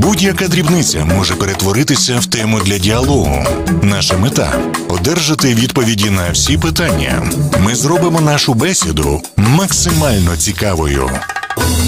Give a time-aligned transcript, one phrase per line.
[0.00, 3.44] Будь-яка дрібниця може перетворитися в тему для діалогу.
[3.82, 4.52] Наша мета
[4.88, 7.22] одержати відповіді на всі питання.
[7.60, 11.10] Ми зробимо нашу бесіду максимально цікавою.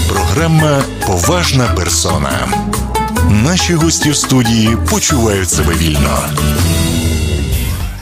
[0.09, 2.47] Програма Поважна персона.
[3.29, 6.23] Наші гості в студії почувають себе вільно.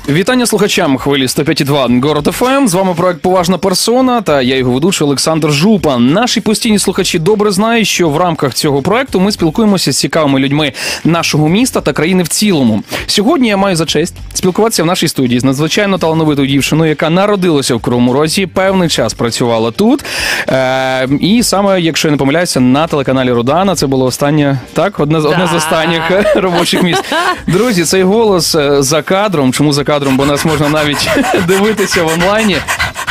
[0.10, 2.68] Вітання слухачам хвилі 105.2 Город ФМ.
[2.68, 5.98] З вами проект Поважна персона та я його ведучий Олександр Жупа.
[5.98, 10.74] Наші постійні слухачі добре знають, що в рамках цього проекту ми спілкуємося з цікавими людьми
[11.04, 12.84] нашого міста та країни в цілому.
[13.08, 17.76] Сьогодні я маю за честь спілкуватися в нашій студії з надзвичайно талановитою дівчиною, яка народилася
[17.76, 20.06] в Кривому Розі, певний час працювала тут.
[20.50, 25.18] Е, І саме, якщо я не помиляюся, на телеканалі Родана це було останнє так, одне,
[25.18, 26.02] одне з останніх
[26.36, 27.04] робочих місць.
[27.48, 29.54] Друзі, цей голос е, за кадром.
[29.54, 29.91] Чому за кадром?
[30.00, 31.10] Бо нас можна навіть
[31.48, 32.58] дивитися в онлайні.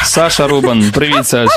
[0.04, 1.48] Саша Рубан, привіт, Саш.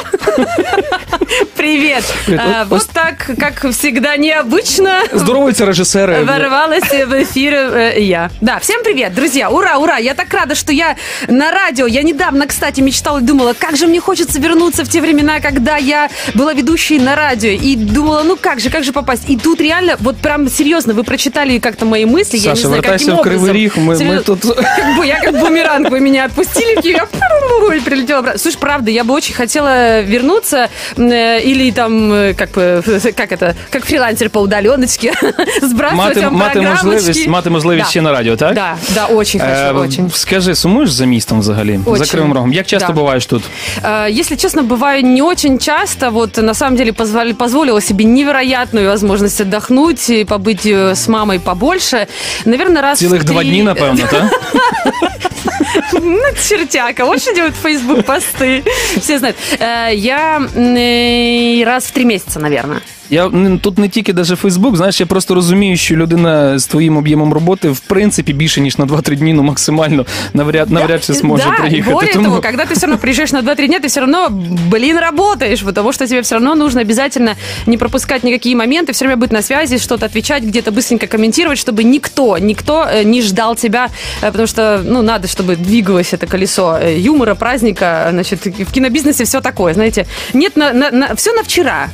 [1.55, 2.03] Привет.
[2.25, 2.41] Привет.
[2.41, 5.01] А, Вот- так, как всегда, необычно.
[5.13, 6.23] Здоровуються режисери.
[6.23, 8.29] Ворвалась в эфир э, я.
[8.41, 9.49] Да, всем привет, друзья.
[9.49, 9.97] Ура, ура.
[9.97, 10.95] Я так рада, что я
[11.27, 11.87] на радио.
[11.87, 15.77] Я недавно, кстати, мечтала и думала, как же мне хочется вернуться в те времена, когда
[15.77, 17.49] я была ведущей на радио.
[17.51, 19.23] И думала, ну как же, как же попасть.
[19.29, 22.37] И тут реально, вот прям серьезно, вы прочитали как-то мои мысли.
[22.37, 23.55] я не Саша, знаю, каким в образом.
[23.55, 24.21] Ми Серьезно.
[24.21, 27.07] тут Как бы я как бумеранг, вы меня отпустили, Киев,
[27.69, 28.38] я и прилетела обратно.
[28.38, 32.82] Слушай, правда, я бы очень хотела вернуться, э, или там, э, как бы,
[33.16, 35.12] как это, как фрилансер по удаленочке,
[35.62, 36.86] сбрасывать мати, вам мати программочки.
[36.86, 37.90] можливість, мати можливість Да.
[37.90, 38.54] ще на радіо, так?
[38.54, 40.10] Да, да, очень хочу, Е, очень.
[40.10, 41.80] Скажи, сумуєш за містом взагалі?
[41.86, 42.04] Очень.
[42.04, 42.52] За Кривим Рогом.
[42.52, 42.92] Як часто Да.
[42.94, 43.42] буваєш тут?
[43.82, 46.10] Э, Если честно, бываю не очень часто.
[46.10, 51.38] Вот на самом деле позволи- позволила себе невероятную возможность отдохнуть и побыть э, с мамой
[51.38, 52.06] побольше.
[52.44, 54.24] Наверное, раз в Цілих два три- дні, напевно, так?
[55.92, 56.18] Ну,
[56.48, 57.04] чертяка.
[57.04, 58.63] Очень делают Facebook посты.
[58.99, 59.37] Все знают.
[59.59, 62.81] Э, Я э, раз в три месяца, наверное.
[63.10, 66.96] Я м, тут не тільки даже Фейсбук, знаєш, я просто розумію, що людина з твоїм
[66.96, 71.44] об'ємом роботи в принципі більше ніж на 2-3 дні, ну максимально навряд навряд чи зможе
[71.44, 71.94] да, приїхати.
[71.94, 74.28] более Тому- того, когда ты все равно приезжаешь на 2-3 дня, ты все равно,
[74.70, 77.34] блин, работаешь, потому что тебе все равно нужно обязательно
[77.66, 81.84] не пропускать никакие моменты, все время быть на связи, что-то отвечать, где-то быстренько комментировать, чтобы
[81.84, 83.88] никто, никто э, не ждал тебя,
[84.22, 89.24] э, потому что, ну, надо, чтобы двигалось это колесо э, юмора, праздника, значит, в кинобизнесе
[89.24, 90.06] все такое, знаете.
[90.34, 91.88] Нет, на, на, на, все на вчера.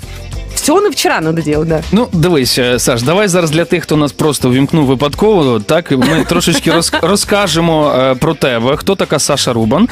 [0.58, 1.82] Все на вчера надо делать, да.
[1.92, 6.24] Ну, дивись, е, Саш, давай зараз для тих, хто нас просто вімкнув випадково, так ми
[6.28, 9.88] трошечки роз, розкажемо е, про тебе, хто така Саша Рубан.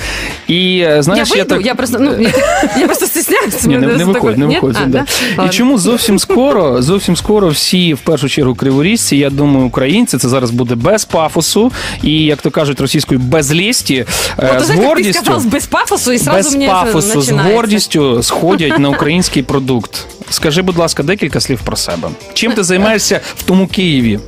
[0.48, 1.66] І е, знаєш, я выйду, так...
[1.66, 2.32] я просто, ну, я,
[2.78, 3.62] я просто стесняюсь.
[3.64, 4.62] Ні, не, не Такой- виходь, не Нет?
[4.62, 4.76] виходь.
[4.82, 4.98] А, да.
[5.34, 5.52] І Ладно.
[5.52, 10.50] чому зовсім скоро, зовсім скоро всі, в першу чергу, криворізці, я думаю, українці, це зараз
[10.50, 14.06] буде без пафосу і, як то кажуть російською, без лісті, е,
[14.52, 15.24] Вот, з знаешь, как ты гордістю.
[15.24, 17.54] сказал, без пафосу, и сразу без мне это пафосу, з начинается.
[17.56, 20.06] гордістю сходять на український продукт.
[20.30, 22.08] Скажи, будь ласка, декілька слів про себе.
[22.34, 24.20] Чим ти займаєшся в тому Києві?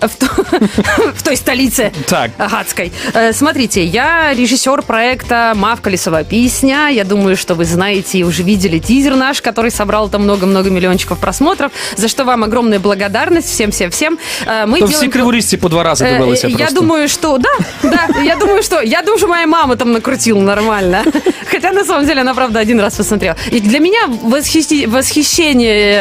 [0.00, 0.26] В, то-
[1.14, 2.30] в той столице Так.
[2.38, 2.92] Гадской.
[3.14, 6.90] Э, Смотрите, я режиссер проекта «Мавка лесовая песня».
[6.92, 11.18] Я думаю, что вы знаете и уже видели тизер наш, который собрал там много-много миллиончиков
[11.18, 14.18] просмотров, за что вам огромная благодарность всем-всем-всем.
[14.46, 16.74] Э, Мы То всі делаем- криворізці по два рази Э, дивилися Я просто.
[16.80, 17.50] думаю, что да,
[17.82, 21.04] да, я думаю, что я думаю, что моя мама там накрутила нормально.
[21.50, 23.36] Хотя на самом деле она, правда, один раз посмотрела.
[23.52, 25.94] И для меня восхищи- восхищение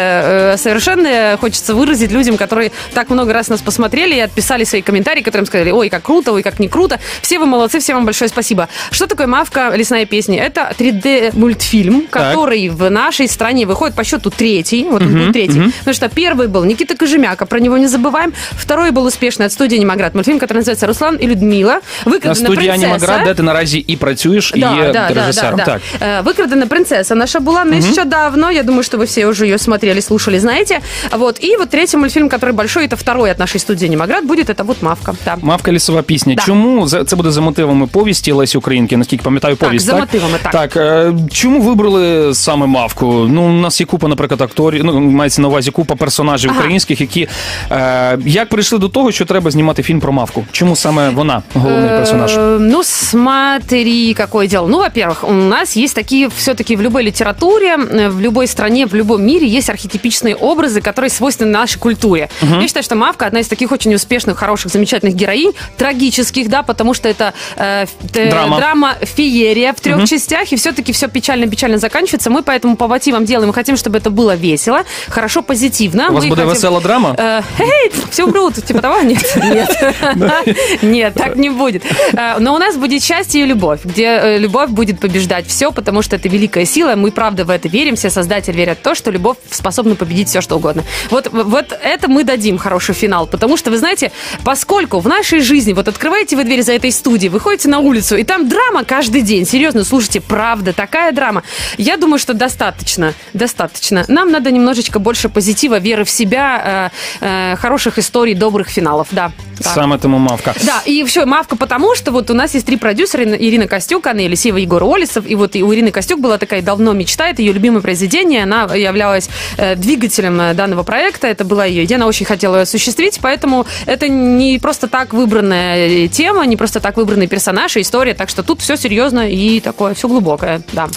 [0.54, 3.86] э, совершенное хочется выразить людям, которые так много раз нас посмотрели
[4.16, 7.00] и отписали свои комментарии, которым сказали, ой, как круто, ой, как не круто.
[7.22, 8.68] Все вы молодцы, всем вам большое спасибо.
[8.92, 9.74] Что такое «Мавка.
[9.76, 10.42] Лесная песня»?
[10.44, 12.32] Это 3D-мультфильм, Так.
[12.32, 14.86] который в нашей стране выходит по счету третий.
[14.90, 15.74] Вот он будет третий.
[15.80, 18.34] Потому что первый был Никита Кожемяка, про него не забываем.
[18.52, 21.82] Второй был успешный от студии «Анимаград» мультфильм, который называется «Руслан и Людмила».
[22.06, 22.86] На Выкрадена студії принцесса.
[22.86, 25.60] Анімаград, де ти наразі і працюєш, і є режисером.
[25.60, 25.82] Так.
[26.02, 28.52] Э, Выкрадена принцесса наша была нещодавно.
[28.52, 30.80] Я думаю, что вы все уже ее смотрели, слушали, знаете.
[31.12, 31.44] Вот.
[31.44, 34.82] И вот третий мультфильм, который большой, это второй от нашей студии «Анимаград» будет, это вот
[34.82, 35.14] «Мавка».
[35.26, 35.38] Да.
[35.42, 36.36] Мавка лісова пісня.
[36.36, 36.44] Да.
[36.44, 38.98] Чому За- це буде за мотивами повісті Лесі Українки?
[38.98, 40.00] Наскільки пам'ятаю, Так, повість за так?
[40.02, 40.52] мотивами, так.
[40.52, 43.06] Так е, чому вибрали саме мавку?
[43.30, 44.84] Ну, у нас є купа, наприклад, акторів.
[44.86, 46.60] Ну мається на увазі купа персонажів Ага.
[46.60, 47.28] українських, які
[47.72, 50.46] е, як прийшли до того, що треба знімати фільм про мавку?
[50.52, 52.38] Чому саме вона головний персонаж?
[52.38, 54.68] Э, Ну, смотри, какое дело.
[54.68, 58.96] Ну, во-первых, у нас есть такие, все-таки в любой литературе, э, в любой стране, в
[58.96, 62.30] любом мире есть архетипичные образы, которые свойственны нашей культуре.
[62.62, 66.63] Я считаю, что Мавка одна из таких таких очень успешных, хороших, замечательных героинь, трагических, да,
[66.63, 68.57] потому что это э, э, Драма.
[68.59, 72.31] драма феерия в трех частях, и все-таки все печально-печально заканчивается.
[72.31, 76.11] Мы поэтому по мотивам делаем, мы хотим, чтобы это было весело, хорошо, позитивно.
[76.11, 77.15] У вас Мы буде хотим- весела драма?
[77.19, 78.55] Э, Эй, все умрут.
[78.65, 79.01] Типа того?
[79.03, 79.25] Нет.
[79.37, 79.71] Нет.
[80.83, 81.85] Нет, так не будет.
[82.13, 86.17] Э, Но у нас будет счастье и любовь, где любовь будет побеждать все, потому что
[86.17, 86.95] это великая сила.
[86.97, 87.97] Мы правда в это верим.
[87.97, 90.85] Все создатели верят в то, что любовь способна победить все, что угодно.
[91.11, 93.27] Вот, вот это мы дадим хороший финал.
[93.27, 94.13] Потому что, вы знаете,
[94.45, 98.23] поскольку в нашей жизни, вот открываете вы дверь за этой студией, выходите на улицу, и
[98.23, 99.45] там драма каждый день.
[99.45, 101.43] Серьезно, слушайте, правда, такая драма.
[101.77, 103.15] Я думаю, что достаточно.
[103.35, 104.05] Достаточно.
[104.09, 106.91] Нам надо немножечко больше позитива, веры в себя,
[107.21, 109.09] э, э, хороших историй, добрых финалов.
[109.11, 109.33] Да.
[109.59, 109.71] да.
[109.75, 110.55] Саме тому мавка.
[110.65, 114.21] Да, и все, Мавка, потому что вот у нас есть три продюсера, Ирина- Костюк, Анна
[114.21, 117.53] Елисеева, Егор Олесов, и вот и у Ирины Костюк была такая давно мечта, это ее
[117.53, 122.27] любимое произведение, она являлась э, двигателем э, данного проекта, это была ее идея, она очень
[122.27, 123.40] хотела ее осуществить, поэтому
[123.86, 128.30] это не просто так выбранная э, тема, не просто так выбранный персонаж и история, так
[128.30, 130.88] что тут все серьезно и такое, все глубокое, да.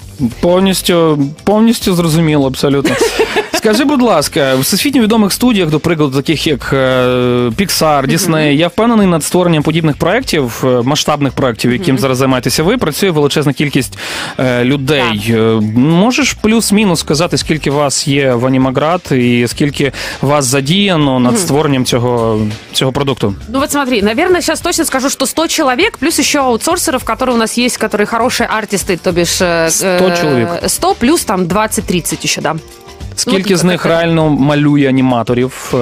[0.41, 2.97] Повністю, повністю зрозуміло, абсолютно.
[3.55, 6.77] Скажи, будь ласка, в всесвітньо відомих студіях, до прикладу, таких як е,
[7.59, 12.77] Pixar, Disney, я впевнений над створенням подібних проєктів, е, масштабних проєктів, яким зараз займаєтеся ви,
[12.79, 13.99] працює величезна кількість
[14.39, 15.27] е, людей.
[15.31, 15.41] Е,
[15.77, 19.93] Можеш плюс-мінус сказати, скільки вас є в Анімаград і скільки
[20.23, 22.32] вас задіяно над створенням цього,
[22.74, 23.36] цього продукту?
[23.50, 27.40] Ну вот смотри, наверное, сейчас точно скажу, что 100 человек, плюс еще аутсорсеров, которые у
[27.40, 29.42] нас есть, которые хорошие артисты, то бишь...
[29.42, 30.50] э, 100 э, человек.
[30.68, 32.56] 100 плюс там 20-30 еще, да.
[33.17, 35.71] Скільки от з них така- реально малює аніматорів?
[35.75, 35.77] Е,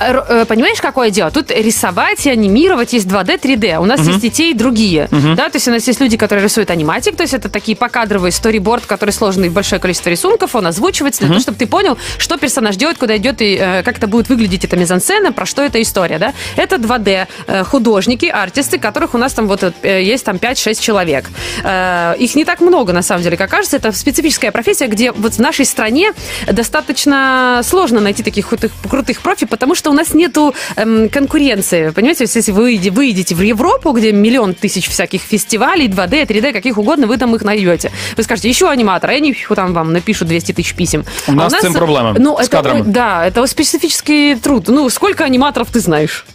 [0.00, 1.30] Р- э, Понимаешь, какое дело?
[1.30, 3.78] Тут рисовать и анимировать есть 2D, 3D.
[3.78, 5.08] У нас есть и те, и другие.
[5.10, 8.32] Да, то есть у нас есть люди, которые рисуют аниматик, то есть это такие покадровый
[8.32, 12.36] сториборд, который сложенный в большое количество рисунков, он озвучивается, для того, чтобы ты понял, что
[12.36, 15.80] персонаж делает, куда идет и э, как это будет выглядеть эта мизансцена, про что эта
[15.80, 16.32] история, да.
[16.56, 21.30] Это 2D э, художники, артисты, которых у нас там вот э, есть там 5-6 человек.
[21.64, 23.76] Э, Их не так много, на самом деле, как кажется.
[23.76, 26.12] Это специфическая профессия, где вот в нашей стране
[26.53, 31.89] достаточно сложно найти таких крутых, крутых профи, потому что у нас нету эм, конкуренции.
[31.89, 37.07] Понимаете, если вы выйдете, в Европу, где миллион тысяч всяких фестивалей, 2D, 3D, каких угодно,
[37.07, 37.91] вы там их найдете.
[38.17, 41.05] Вы скажете, еще аниматор, и они там вам напишут 200 тысяч писем.
[41.27, 42.83] У нас с этим проблема, Ну, с это, кадрами.
[42.85, 44.67] Да, это специфический труд.
[44.67, 46.25] Ну, сколько аниматоров ты знаешь?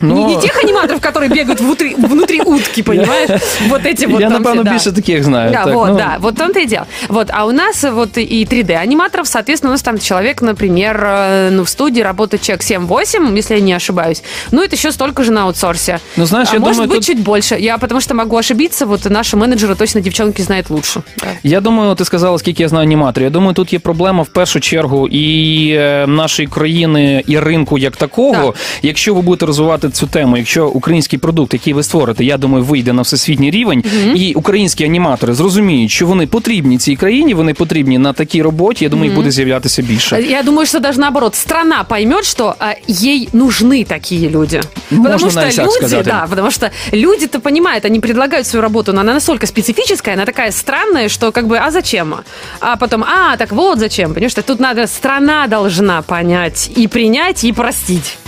[0.00, 3.30] Ну, Не, не тех аниматоров, которые бегают внутри, внутри утки, понимаешь?
[3.68, 4.72] Вот эти вот я, там напевно, все, да.
[4.72, 5.52] більше таких знаю.
[5.52, 6.86] Да, Так, вот, ну, да, вот в том-то и дело.
[7.08, 11.62] Вот, а у нас вот и 3D-аниматоров, соответственно, у нас там человек, например, э, ну,
[11.62, 14.22] в студии работает человек 7-8, если я не ошибаюсь.
[14.52, 15.98] Ну, это еще столько же на аутсорсе.
[16.16, 17.56] Ну, знаешь, а я может думаю, быть, тут- чуть больше.
[17.58, 21.02] Я потому что могу ошибиться, вот наши менеджеры точно девчонки знают лучше.
[21.16, 21.26] Да.
[21.42, 23.24] Я думаю, ти сказала, скільки я знаю аніматорів.
[23.24, 27.96] Я думаю, тут є проблема в першу чергу і е, нашої країни, і ринку як
[27.96, 28.32] такого.
[28.46, 28.54] Так.
[28.82, 32.92] Якщо ви будете розвивати цю тему, якщо український продукт, який ви створите, я думаю, вийде
[32.92, 38.12] на всесвітній рівень, і українські аніматори зрозуміють, що вони потрібні цій країні, вони потрібні на
[38.12, 38.84] такій роботі.
[38.84, 40.22] Я думаю, їх буде з'являтися більше.
[40.22, 44.60] Я думаю, что даже наоборот, страна поймет, что а, ей нужны такие люди.
[44.90, 46.06] Можно потому что навіть так люди, сказать.
[46.06, 50.52] да, потому что люди-то понимают, они предлагают свою работу, но она настолько специфическая, она такая
[50.52, 52.14] странная, что как бы, а зачем?
[52.60, 57.44] А потом, а, так вот зачем, понимаешь, что тут надо, страна должна понять и принять,
[57.44, 58.18] и простить.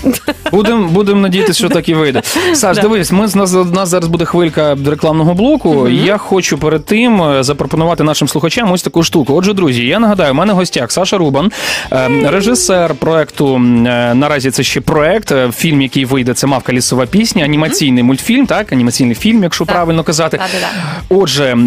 [0.52, 1.20] Будемо будем
[1.53, 2.21] надіятися, що так і вийде.
[2.53, 5.89] Саш, дивись, ми з нас, у нас зараз буде хвилька рекламного блоку.
[5.89, 9.33] Я хочу перед тим е, запропонувати нашим слухачам ось таку штуку.
[9.33, 11.51] Отже, друзі, я нагадаю, у мене в гостях Саша Рубан,
[11.91, 13.55] е, режисер проекту.
[13.55, 15.33] е, Наразі це ще проект.
[15.55, 20.39] Фільм, який вийде, це мавка лісова пісня, анімаційний мультфільм, так, анімаційний фільм, якщо правильно казати.
[21.09, 21.57] Отже,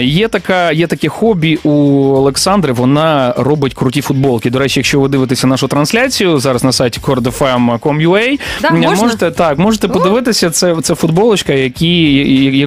[0.00, 1.70] є така, є таке хобі у
[2.14, 2.72] Олександри.
[2.72, 4.50] Вона робить круті футболки.
[4.50, 9.88] До речі, якщо ви дивитеся нашу трансляцію зараз на сайті cordfm.com.ua, Да, можете так, можете
[9.88, 10.50] подивитися.
[10.50, 12.12] Це, це футболочка, які,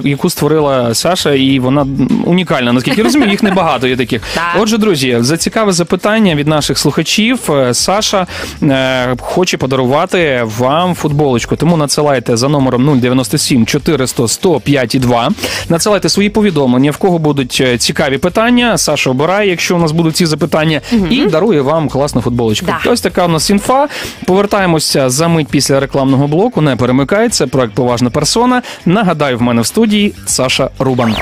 [0.04, 1.86] яку створила Саша, і вона
[2.26, 2.72] унікальна.
[2.72, 4.22] Наскільки я розумію, їх небагато є таких.
[4.34, 4.42] Так.
[4.60, 7.38] Отже, друзі, за цікаве запитання від наших слухачів.
[7.50, 8.26] е, Саша
[8.62, 11.56] е, хоче подарувати вам футболочку.
[11.56, 15.30] Тому надсилайте за номером 097 400 105 2.
[15.68, 18.78] Надсилайте свої повідомлення, в кого будуть е, цікаві питання.
[18.78, 20.80] Саша обирає, якщо у нас будуть ці запитання,
[21.10, 22.66] і дарує вам класну футболочку.
[22.66, 22.90] Да.
[22.90, 23.88] Ось така у нас інфа.
[24.26, 26.43] Повертаємося за мить після рекламного блоку.
[26.56, 27.46] Не перемикається.
[27.46, 28.62] Проект Поважна персона.
[28.86, 31.14] Нагадаю, в мене в студії Саша Рубан.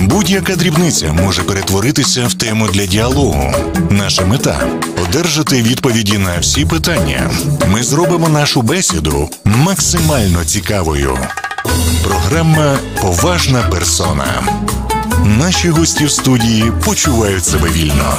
[0.00, 3.54] Будь-яка дрібниця може перетворитися в тему для діалогу.
[3.90, 4.60] Наша мета
[5.04, 7.30] одержати відповіді на всі питання.
[7.72, 11.18] Ми зробимо нашу бесіду максимально цікавою.
[12.04, 14.42] Програма Поважна персона.
[15.24, 18.14] Наші гості в студії почувають себе вільно.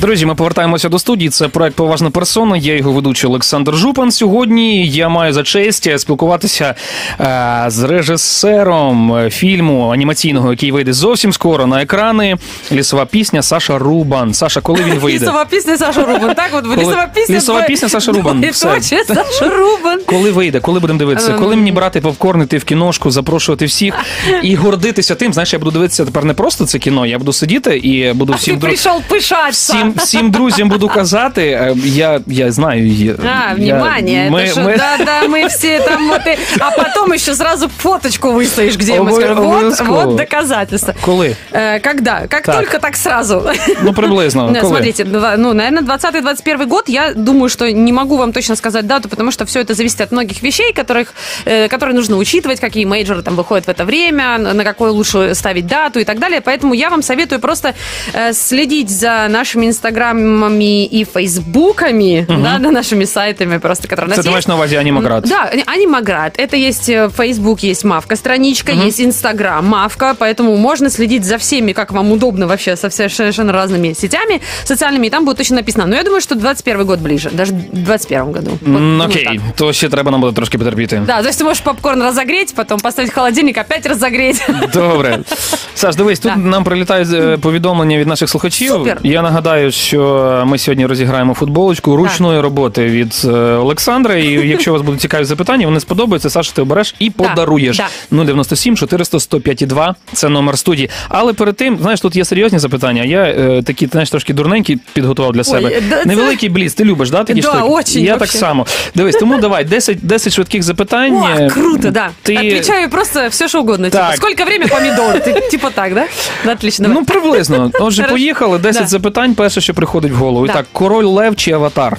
[0.00, 1.30] Друзі, ми повертаємося до студії.
[1.30, 2.56] Це проект Поважна персона.
[2.56, 4.10] Я його ведучий Олександр Жупан.
[4.12, 6.74] Сьогодні я маю за честь спілкуватися
[7.20, 12.36] е, з режисером фільму анімаційного, який вийде зовсім скоро на екрани.
[12.72, 14.34] Лісова пісня Саша Рубан.
[14.34, 15.24] Саша, коли він вийде?
[15.24, 16.34] Лісова пісня Саша Рубан.
[16.34, 17.36] Так, от Коли- лісова пісня.
[17.36, 18.44] Лісова пісня Саша Рубан.
[18.50, 18.80] Все.
[19.06, 20.00] Саша Рубан.
[20.06, 21.38] Коли вийде, коли будемо дивитися, Ем.
[21.38, 23.94] коли мені брати попкорн, іти в кіношку, запрошувати всіх
[24.42, 25.32] і гордитися тим.
[25.32, 28.36] Знаєш, я буду дивитися тепер не просто це кіно, я буду сидіти і буду А
[28.36, 29.85] всім ты друг- пришел пышаться.
[29.85, 33.15] Всім, всім друзям буду казати, е, я, я знаю її.
[33.23, 37.13] А, Я- внимание, ми- это что, ми- да-да, мы все там вот, и- а потом
[37.13, 40.05] еще сразу фоточку выстоишь, где мы Обо- скажем, вот, обовязково.
[40.05, 40.93] вот доказательства.
[41.01, 41.35] Коли?
[41.53, 42.27] Э, Когда?
[42.27, 42.55] Как Так.
[42.55, 43.49] только, так сразу.
[43.83, 44.49] Ну, приблизно.
[44.51, 44.71] Не, коли?
[44.71, 49.09] Смотрите, два- ну, наверное, 20-21 год, я думаю, что не могу вам точно сказать дату,
[49.09, 51.13] потому что все это зависит от многих вещей, которых,
[51.45, 55.35] э, которые нужно учитывать, какие мейджоры там выходят в это время, на на какой лучше
[55.35, 56.41] ставить дату и так далее.
[56.41, 57.73] Поэтому я вам советую просто
[58.13, 64.15] э, следить за нашими инстаграмами и фейсбуками, да, да, нашими сайтами просто, которые у нас
[64.15, 64.31] Це ти есть.
[64.31, 65.23] маєш на увазі Анімаград?
[65.27, 66.35] Да, Анимаград.
[66.39, 71.73] Это есть э, Facebook, есть Мавка страничка, есть Инстаграм Мавка, поэтому можно следить за всеми,
[71.73, 75.85] как вам удобно вообще, со все- совершенно разными сетями социальными, и там будет точно написано.
[75.87, 78.51] Но я думаю, что 21 год ближе, даже в 21 году.
[78.51, 79.55] Вот, М, думаю, Окей, так.
[79.55, 81.01] то ще треба нам буде трошки потерпіти.
[81.05, 84.49] Да, то есть ты можешь попкорн разогреть, потом поставить в холодильник, опять разогреть.
[84.73, 85.19] Добре.
[85.75, 86.39] Саш, дивись, тут Да.
[86.39, 88.71] нам прилітають е, повідомлення від наших слухачів.
[88.71, 88.97] Супер.
[89.03, 94.14] Я нагадаю, що ми сьогодні розіграємо футболочку ручної роботи від е, Олександра.
[94.14, 97.76] І якщо у вас будуть цікаві запитання, вони сподобаються, Саша, ти обереш і подаруєш.
[97.76, 97.86] да.
[98.24, 100.90] 097 400 105 2– це номер студії.
[101.08, 103.04] Але перед тим, знаєш, тут є серйозні запитання.
[103.04, 105.80] Я е, такі, знаєш, трошки дурненькі підготував для себе.
[105.90, 107.62] да, це- Невеликий бліц, ти любиш, да, такі Да, штуки?
[107.66, 108.32] очень Я вообще.
[108.32, 108.66] так само.
[108.94, 111.14] Дивись, тому давай 10, 10 швидких запитань.
[111.16, 112.10] О, круто, да.
[112.22, 112.36] Ти...
[112.36, 113.90] Отвечаю просто все, что угодно.
[113.90, 114.16] Типа, Так.
[114.16, 115.14] сколько время помидор?
[115.16, 116.04] Ты- Типа так, да?
[116.44, 116.88] Да, отлично.
[116.88, 117.00] давай.
[117.00, 117.70] Ну, приблизно.
[117.80, 118.12] Отже, Хорошо.
[118.14, 118.58] поїхали.
[118.58, 118.88] 10 Да.
[118.88, 119.34] запитань.
[119.34, 120.45] Перше, що приходить в голову.
[120.45, 120.53] І Да.
[120.53, 121.97] так, король Лев чи аватар?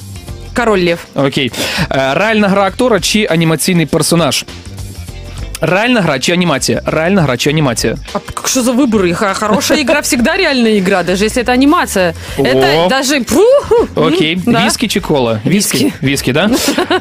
[0.57, 0.99] Король лев.
[1.15, 1.53] Окей.
[1.91, 4.45] Е, Реальна гра актора чи анімаційний персонаж?
[5.61, 6.83] Реальна гра чи анімація?
[6.87, 7.97] Реальна гра чи анімація?
[8.13, 9.15] А как- что за выборы?
[9.15, 12.15] Х- Хорошая игра всегда реальная игра, даже если это анимация.
[12.39, 12.43] О.
[12.43, 13.25] Это даже...
[13.25, 13.41] Фу,
[13.95, 14.39] Окей.
[14.47, 14.67] да.
[14.67, 15.41] Віскі чи кола?
[15.47, 15.93] Віскі.
[16.03, 16.51] Віскі, да?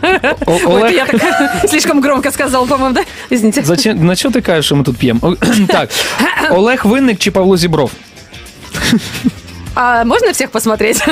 [0.46, 3.02] О- Ой, это Олег, я так слишком громко сказал, по-моему, да?
[3.36, 3.62] Извините.
[3.64, 5.20] зачем, на що ти кажеш, що ми тут п'ємо?
[5.24, 5.36] О,
[5.68, 5.90] Так.
[6.52, 7.92] Олег Винник чи Павло Зібров?
[9.79, 11.03] А можно всех посмотреть?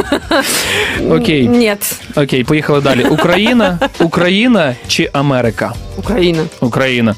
[1.10, 1.48] Окей.
[1.48, 2.00] Нет.
[2.16, 3.04] Окей, поїхали далі.
[3.04, 5.72] Україна, Україна чи Америка?
[5.96, 6.42] Україна.
[6.60, 7.14] Україна.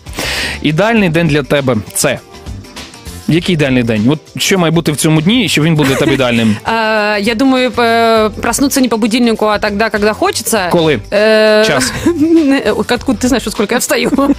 [0.62, 2.18] Ідеальний день для тебе це.
[3.27, 4.09] Який ідеальний день?
[4.09, 6.55] От що має бути в цьому дні, щоб він був для тебе ідеальним?
[6.63, 10.67] А, Я думаю, п- проснуться не по будильнику, а тогда, когда хочется.
[10.71, 10.99] Коли?
[11.11, 11.93] Э, Час.
[12.89, 14.11] Откуда ты знаешь, во сколько я встаю?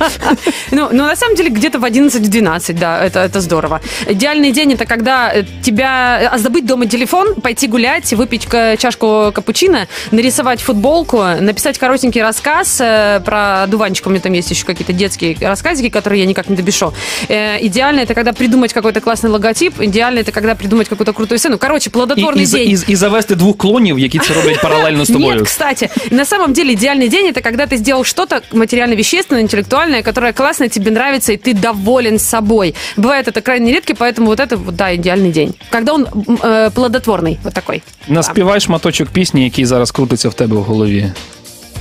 [0.70, 3.80] Ну, ну, на самом деле, где-то в 11-12, да, это, это здорово.
[4.06, 6.30] Идеальный день – это когда э, тебя...
[6.32, 12.80] а, Забыть дома телефон, пойти гулять, выпить ка- чашку капучино, нарисовать футболку, написать коротенький рассказ
[12.80, 14.06] э, про дуванчик.
[14.06, 16.92] У меня там есть еще какие-то детские рассказики, которые я никак не допишу.
[17.28, 19.80] Э, Идеально – это когда придумать какой-то классный логотип.
[19.80, 21.58] Идеально – это когда придумать какую-то крутую сцену.
[21.58, 22.68] Короче, І, плодотворный і, за- день.
[22.88, 25.34] і, і завести двох клонів, які це роблять паралельно з тобою.
[25.36, 30.32] Нет, кстати, на самом деле идеальный день это когда ты сделал что-то материально-вещественное, интеллектуальное, которое
[30.32, 32.74] классно, тебе нравится, и ты доволен собой.
[32.96, 35.54] Бывает это крайне редко, поэтому вот это, вот, да, идеальный день.
[35.70, 37.82] Когда он м, э, плодотворный, вот такой.
[38.08, 41.12] Наспівай шматочок пісні, який зараз крутиться в тебе в голові.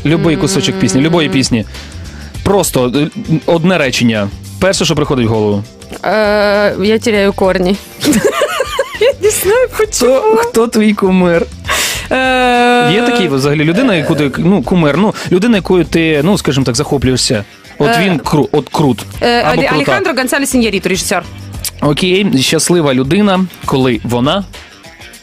[0.05, 1.65] Любий кусочок пісні, любої пісні.
[2.43, 3.07] Просто е,
[3.45, 4.29] одне речення.
[4.59, 5.63] Перше, що приходить в голову.
[6.03, 7.75] Э, я теряю корни.
[9.01, 10.11] Я не знаю, почему.
[10.19, 11.45] Хто, хто твій кумир?
[12.09, 16.65] Э, Є такий взагалі людина, яку ти ну, кумир, ну, людина, якою ти, ну, скажімо
[16.65, 17.43] так, захоплюєшся.
[17.77, 18.99] От Е, він кру, от крут.
[19.21, 19.75] э, Або Але- крута.
[19.75, 21.23] Алехандро Гонсалес Иньярриту, режиссер.
[21.81, 24.43] Окей, щаслива людина, коли вона.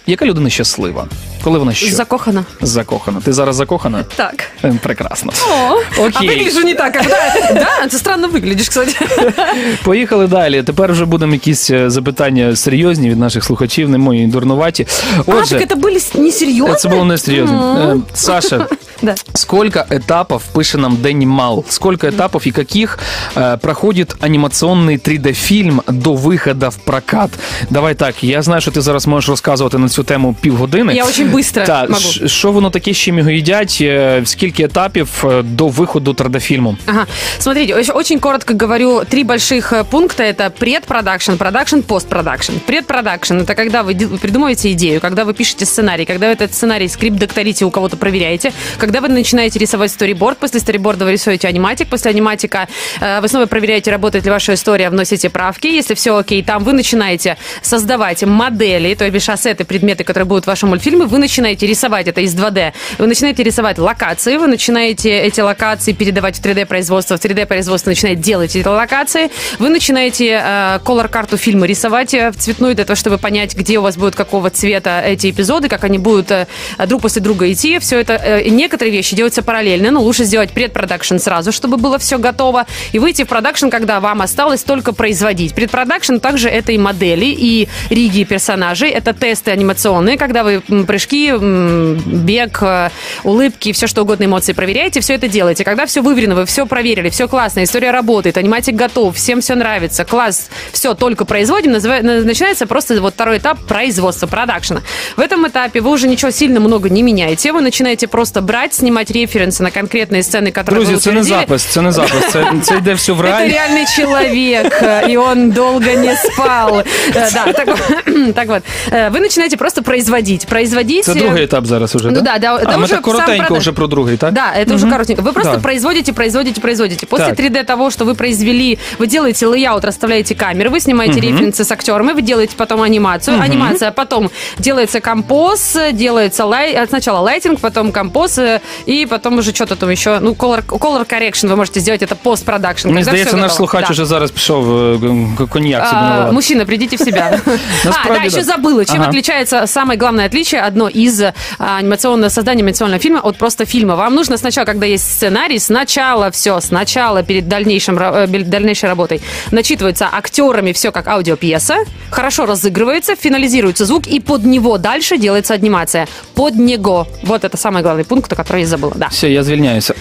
[0.06, 1.06] Яка людина щаслива?
[1.44, 1.96] Коли вона що?
[1.96, 2.44] Закохана.
[2.60, 3.20] Закохана.
[3.24, 4.04] Ти зараз закохана?
[4.16, 4.44] Так.
[4.64, 5.32] Е, Прекрасно.
[5.50, 6.28] О, а Окей.
[6.28, 7.16] выгляжу не так, когда...
[7.54, 8.94] Да, ты странно выглядишь, кстати.
[9.84, 10.62] Поїхали далі.
[10.62, 14.86] Тепер вже будемо якісь е, запитання серйозні від наших слухачів, не мої дурнуваті.
[15.18, 16.74] А, Отже, так это были с- несерьезно?
[16.74, 17.94] це було несерйозно.
[17.96, 18.66] Е, Саша,
[19.02, 19.14] Да.
[19.34, 21.64] сколько этапов пише нам Дэнни Мал?
[21.68, 22.98] Сколько этапов и каких
[23.36, 27.30] э, проходит анимационный 3D-фильм до выхода в прокат?
[27.70, 30.94] Давай так, я знаю, що ти зараз можеш розказувати на цю тему півгодини.
[30.94, 32.00] Я очень быстро Так, могу.
[32.00, 36.76] ш- що воно таке, з чим його їдять, е, скільки етапів е, до виходу традофільму?
[36.86, 37.06] Ага.
[37.38, 40.22] Смотрите, очень, очень коротко говорю, три больших э, пункта.
[40.24, 42.52] Это предпродакшн, продакшн, постпродакшн.
[42.66, 46.54] Предпродакшн – это когда вы ди- вы придумываете идею, когда вы пишете сценарий, когда вы этот
[46.54, 51.48] сценарий, скрипт докторите, у кого-то проверяете, когда вы начинаете рисовать сториборд, после сториборда вы рисуете
[51.48, 52.66] аниматик, после аниматика
[53.00, 55.66] э, вы снова проверяете, работает ли ваша история, вносите правки.
[55.66, 60.46] Если все окей, там вы начинаете создавать модели, то есть ассеты, предметы, которые будут в
[60.46, 65.39] вашем мультфильме, вы начинаете рисовать это из 2D, вы начинаете рисовать локации, вы начинаете эти
[65.39, 71.65] локации передавать в 3D-производство, в 3D-производство начинает делать эти локации, вы начинаете э, колор-карту фильма
[71.65, 75.31] рисовать э, в цветную для того, чтобы понять, где у вас будут какого цвета эти
[75.31, 76.47] эпизоды, как они будут э,
[76.87, 77.79] друг после друга идти.
[77.79, 82.17] Все это, э, некоторые вещи делаются параллельно, но лучше сделать предпродакшн сразу, чтобы было все
[82.17, 85.55] готово, и выйти в продакшн, когда вам осталось только производить.
[85.55, 92.03] Предпродакшн также это и модели, и риги персонажей, это тесты анимационные, когда вы м, прыжки,
[92.05, 92.89] бег, э,
[93.23, 95.63] улыбки, все что угодно эмоции проверяете, все это делаете.
[95.63, 100.05] Когда все выверено, вы все проверили, все классно, история работает, аниматик готов, всем все нравится,
[100.05, 104.81] класс, все, только производим, начинается просто вот второй этап производства, продакшена.
[105.15, 109.11] В этом этапе вы уже ничего сильно много не меняете, вы начинаете просто брать, снимать
[109.11, 112.31] референсы на конкретные сцены, которые Друзі, вы це не запис, це не запис.
[112.31, 113.49] Це, це йде все в Это рай.
[113.49, 116.79] реальный человек, э, и он долго не спал.
[116.79, 118.63] Э, Да, так, вот- так вот.
[118.91, 120.47] Вы начинаете просто производить.
[120.47, 121.02] Производить...
[121.02, 123.12] Це э, другий етап зараз уже, Ну да, да, это а, ми уже так сам
[123.14, 123.62] коротенько продаж.
[123.62, 124.32] вже про другий, так?
[124.32, 125.22] Да, это уже коротенько.
[125.22, 125.58] Вы просто Да.
[125.58, 127.06] производите, производите, производите.
[127.06, 127.38] После Так.
[127.38, 132.12] 3D того, что вы произвели, вы делаете лейаут, расставляете камеры, вы снимаете референсы с актерами,
[132.12, 133.40] вы делаете потом анимацию.
[133.40, 136.72] Анимация потом делается композ, делается лай...
[136.74, 141.04] э, сначала лайтинг, потом композ, э, и потом уже что-то там еще, ну, color, color
[141.12, 142.88] correction вы можете сделать, это постпродакшн.
[142.88, 143.56] Мені когда здається, всё наш готово.
[143.56, 143.92] слухач Да.
[143.92, 144.98] уже зараз пішов е,
[145.38, 146.32] г- коньяк собі А, наливати.
[146.32, 147.30] мужчина, придите в себя.
[147.46, 148.52] А, да, Насправді, еще да.
[148.54, 148.84] забыла.
[148.92, 149.08] Чем Ага.
[149.10, 151.32] отличается самое главное отличие, одно из а,
[151.78, 153.96] анимационного создания анимационного фильма от просто фильма.
[153.96, 158.88] Вам нужно сначала, когда есть сценарий, сначала все, сначала перед дальнейшим, ра- э, перед дальнейшей
[158.88, 161.76] работой начитывается актерами все как аудиопьеса,
[162.10, 166.06] хорошо разыгрывается, финализируется звук, и под него дальше делается анимация.
[166.34, 167.06] Под него.
[167.22, 168.92] Вот это самый главный пункт, о котором я забыла.
[168.96, 169.08] Да.
[169.08, 169.94] Все, я звільняюся.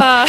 [0.00, 0.24] А,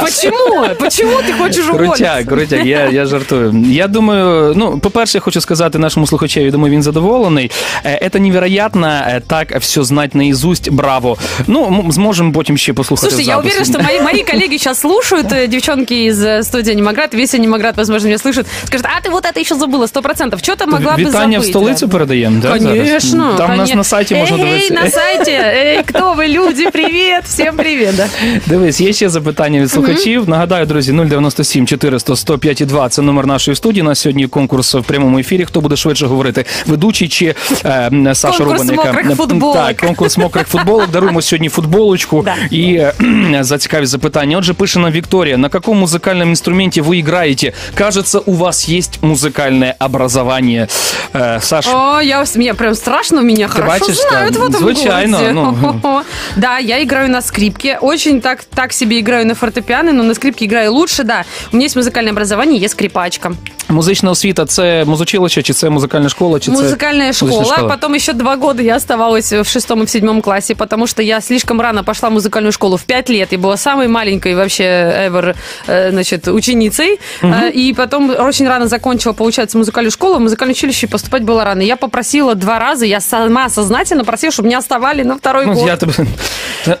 [0.00, 0.74] Почему?
[0.78, 1.96] Почему ты хочешь уволиться?
[1.96, 3.52] Крутяк, крутяк, я, я жартую.
[3.66, 7.50] Я думаю, ну, по-перше, я хочу сказати нашому слухачеві, думаю, він задоволений.
[7.84, 11.16] Е, Це невероятно е, так все знать наизусть, браво.
[11.46, 13.56] Ну, м- зможемо потім ще послухати Слушайте, в я записі.
[13.58, 17.76] уверена, что мои, мои коллеги сейчас слушают, э, девчонки из э, студии Анимаград, весь Анимаград,
[17.76, 20.92] возможно, меня слышат, скажут, а ты вот это еще забыла, сто процентов, что ты могла
[20.92, 21.48] бы Вітання в забыть?
[21.50, 21.92] столицю да?
[21.92, 22.62] передаємо, да, зараз?
[22.78, 23.34] Конечно.
[23.38, 24.74] Там у нас коне- на сайті можна Эй, дивитися.
[24.74, 28.08] на сайте, эй, кто вы, люди, привет, всем привет, да.
[28.46, 30.28] Дивись, є ще запитання від слухачів.
[30.28, 33.82] Нагадаю, друзі, 097 400 105 2 – це номер нашої студії.
[33.82, 35.44] У нас сьогодні конкурс в прямому ефірі.
[35.44, 36.44] Хто буде швидше говорити?
[36.66, 37.34] Ведучий чи
[37.64, 38.59] е, Саша Конкурс Рубан?
[38.60, 39.56] мокрих футболок.
[39.56, 40.90] Так, конкурс мокрих футболок.
[40.90, 42.34] Даруємо сьогодні футболочку Да.
[42.50, 42.92] і е,
[43.40, 44.38] за цікаві запитання.
[44.38, 47.52] Отже, пише нам Вікторія, на каком музыкальном инструменте вы играете?
[47.74, 50.68] Кажется, у вас есть музыкальное образование.
[51.14, 55.18] Е, Саш, О, я, мне прям страшно, меня хорошо бачишь, знают там, в этом звучайно,
[55.18, 55.32] городе.
[55.34, 55.44] ну.
[55.54, 56.02] Хо-хо-хо.
[56.36, 60.44] Да, я играю на скрипке, очень так, так себе играю на фортепиано, но на скрипке
[60.44, 61.24] играю лучше, да.
[61.52, 63.32] У меня есть музыкальное образование, я скрипачка.
[63.71, 67.31] музична освіта це музучилище, чи це музикальна школа, чи це Музыкальная школа.
[67.31, 67.69] музична школа?
[67.69, 71.21] Потом еще два года я оставалась в шестом и в седьмом классе, потому что я
[71.21, 72.77] слишком рано пошла в музыкальную школу.
[72.77, 75.35] В пять лет я была самой маленькой вообще ever
[75.67, 76.99] э, значит, ученицей.
[77.23, 80.15] Э, И потом очень рано закончила, получается, музыкальную школу.
[80.15, 81.61] В музыкальное училище поступать было рано.
[81.61, 85.67] Я попросила два раза, я сама сознательно просила, чтобы меня оставали на второй Ну, год.
[85.67, 85.77] я.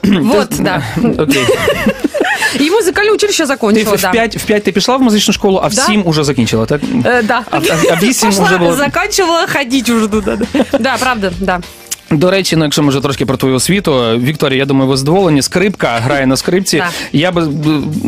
[0.03, 0.83] Вот, да.
[1.17, 1.45] Окей.
[2.60, 4.10] И музыкальное училище Ти закончила, в да.
[4.10, 5.82] 5, в 5 ти пішла в музичну школу, а в Да.
[5.82, 6.80] 7 уже закінчила, так?
[6.82, 7.42] Э, да.
[7.50, 10.36] А- а- а вісім Пошла, уже було- заканчивала ходить уже туда.
[10.36, 11.60] Да, Да, правда, да.
[12.11, 15.41] До речі, ну якщо ми вже трошки про твою освіту, Вікторія, я думаю, ви задоволені.
[15.41, 16.77] Скрипка грає на скрипці.
[16.77, 16.89] Так.
[17.11, 17.47] Я би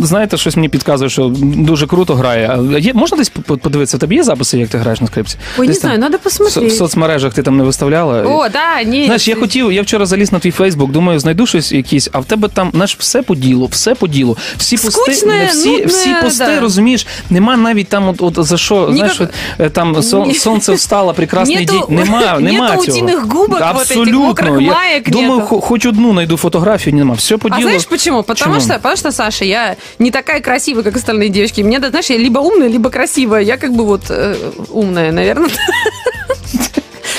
[0.02, 2.60] знаєте, щось мені підказує, що дуже круто грає.
[2.80, 3.98] Є можна десь подивитися?
[3.98, 5.38] В тебе є записи, як ти граєш на скрипці?
[5.58, 8.22] Ой, не знаю, в, со- в соцмережах ти там не виставляла.
[8.22, 9.06] О, да, не.
[9.06, 12.26] Знаєш, я хотів, я вчора заліз на твій Фейсбук, думаю, знайду щось якісь, а в
[12.26, 14.38] тебе там знаєш, все по ділу, все по ділу.
[14.58, 16.60] Всі пости, Скучне, всі, нудне, всі пости, да.
[16.60, 21.14] розумієш, нема навіть там, от, от за що, знаєш, от, е, там сон- сонце встало,
[21.18, 21.82] прекрасний день.
[21.90, 22.98] Нема, нема нету цього.
[23.22, 23.60] губок,
[23.93, 24.21] Абсолютно.
[24.21, 25.47] мокрих Я маєк думаю, нету.
[25.47, 27.15] хо- хоч одну знайду фотографію, нема.
[27.15, 27.63] Все по А ділу.
[27.69, 28.23] знаешь почему?
[28.23, 28.61] Потому Почему?
[28.71, 31.63] что, потому что, Саша, я не такая красивая, как остальные девочки.
[31.65, 33.43] Мне, да, знаешь, я либо умная, либо красивая.
[33.43, 34.35] Я как бы вот э,
[34.71, 35.51] умная, наверное.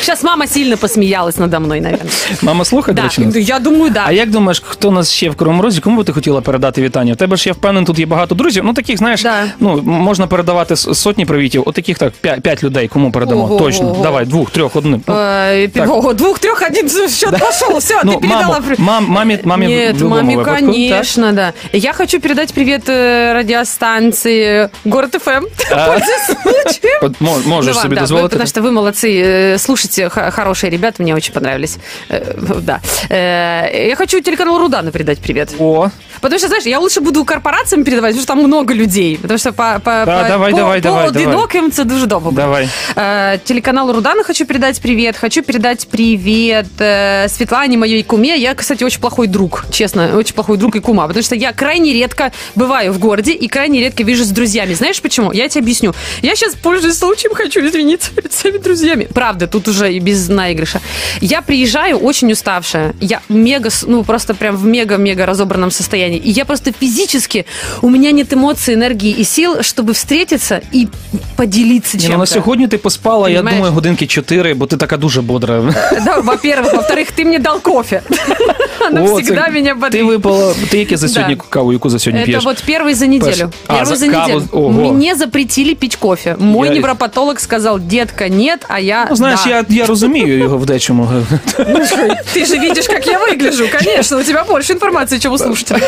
[0.04, 2.12] Сейчас мама сильно посмеялась надо мной, наверное.
[2.41, 3.36] Мама слухає, до Да, речі, нас?
[3.36, 4.04] я думаю, да.
[4.06, 5.82] А як думаєш, хто нас ще в Кривому Розі?
[5.82, 7.13] Кому би ти хотіла передати вітання?
[7.13, 8.63] У тебе ж я впевнений, тут є багато друзів.
[8.65, 9.43] Ну таких, знаєш, Да.
[9.60, 11.63] ну можна передавати с- сотні привітів.
[11.65, 12.88] От таких так п'ять, п'ять людей.
[12.88, 13.43] Кому передамо?
[13.43, 13.89] Ого, Точно.
[13.91, 14.04] ого.
[14.04, 15.02] Давай, двох, трьох, одним.
[15.08, 15.89] Ну, Э, Так.
[15.89, 17.78] Ого, двух, трех, один счет пошел.
[17.78, 18.47] Все, Ну, ты передала.
[18.60, 21.54] маму- при- мам- маме- маме в Нет, любом маме, выпадку, конечно, да.
[21.73, 25.43] Я хочу передать привет э, радиостанции Город ФМ.
[25.69, 26.99] Пользуясь случаем.
[27.02, 28.28] От мо- можеш Да, собі да, вы- дозволити.
[28.30, 29.08] потому что вы молодцы.
[29.25, 29.58] Э,
[29.94, 31.78] Слушайте, х- хорошие ребята, мне очень понравились.
[32.11, 32.80] Э, Да.
[33.11, 35.50] Э, Я хочу телеканалу Рудана передать привет.
[35.59, 35.88] О,
[36.20, 39.18] Потому что, знаешь, я лучше буду корпорациям передавать, потому что там много людей.
[39.22, 42.37] Потому что по, по, Да, по, давай, по, давай, по давай, одиноким це дуже буде.
[42.37, 42.68] давай.
[42.96, 45.16] Э, Телеканалу Рудана хочу передать привет.
[45.16, 48.37] Хочу передать привет э, Светлане, моей куме.
[48.37, 51.07] Я, кстати, очень плохой друг, честно, очень плохой друг и кума.
[51.07, 54.74] Потому что я крайне редко бываю в городе и крайне редко вижу с друзьями.
[54.74, 55.33] Знаешь почему?
[55.33, 55.94] Я тебе объясню.
[56.22, 59.07] Я сейчас, пользуясь случаем, хочу извиниться перед своими друзьями.
[59.14, 60.80] Правда, тут уже и без наигрыша.
[61.21, 62.93] Я приезжаю очень уставшая.
[63.02, 66.21] Я мега, с- ну, просто прям в мега-мега разобранном состоянии.
[66.25, 67.45] И я просто физически,
[67.82, 70.88] у меня нет эмоций, энергии и сил, чтобы встретиться и
[71.36, 72.13] поделиться Ні, чем-то.
[72.17, 73.58] ну, на сьогодні ти поспала, я Понимаєш?
[73.58, 75.73] думаю, годинки чотири, бо ти така дуже бодра.
[76.06, 76.75] Да, во-первых.
[76.75, 78.02] Во-вторых, ты мне дал кофе.
[78.91, 80.04] Оно О, всегда це- меня Ти бодрит.
[80.04, 80.54] випала.
[80.69, 81.41] Ти яке за сьогодні Да.
[81.49, 82.43] каву, яку за сьогодні Это п'єш?
[82.43, 83.32] вот первый за неделю.
[83.32, 84.28] Паш- А, Первый за за каву.
[84.28, 84.43] неделю.
[84.52, 84.93] Ого.
[84.93, 86.36] Мне запретили пить кофе.
[86.39, 89.49] Мой Я- невропатолог сказал, детка, нет, а я Ну, знаєш, да.
[89.49, 91.10] я, я розумію його в дечому.
[92.36, 93.67] Ты же видишь, как я выгляжу.
[93.84, 95.80] Конечно, у тебя больше информации, чем у слушателя.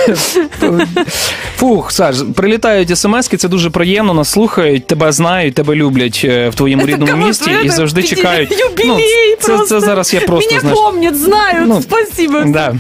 [1.57, 6.55] Фух, Саш, прилітають смски, це дуже приємно, нас слухають, тебе знають, тебе люблять е, в
[6.55, 8.51] твоєму Это рідному кого- місті і это завжди пяти- чекають.
[8.59, 9.65] Юбилей це, просто.
[9.65, 10.79] це зараз я просто Меня знаєш.
[10.79, 11.67] помнят, знают.
[11.67, 12.39] Ну, Спасибо.
[12.45, 12.75] Да.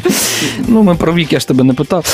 [0.67, 2.05] Ну, ми про вік я ж тебе не питав.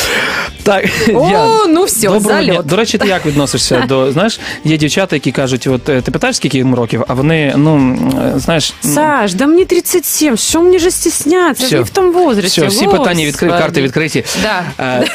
[0.64, 2.54] Так, О, Ян, ну все, доброго дня.
[2.54, 2.66] залет.
[2.68, 6.36] До речі, ти як відносишся до знаєш, є дівчата, які кажуть, от е, ти питаєш,
[6.36, 7.98] скільки їм років, а вони, ну
[8.36, 11.63] е, знаєш, м, Саш, да мне 37, что мне же стесняться?
[11.63, 11.71] Я Всё.
[11.71, 12.61] же не в том возрасте.
[12.61, 14.25] все, всі питання відкриті, карти відкриті.
[14.43, 14.63] Да.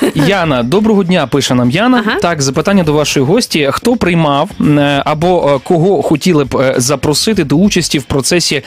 [0.03, 2.03] Е, Яна, доброго дня, пише нам Яна.
[2.07, 2.19] Ага.
[2.19, 7.43] Так, запитання до вашої гості: хто приймав е, або е, кого хотіли б е, запросити
[7.43, 8.61] до участі в процесі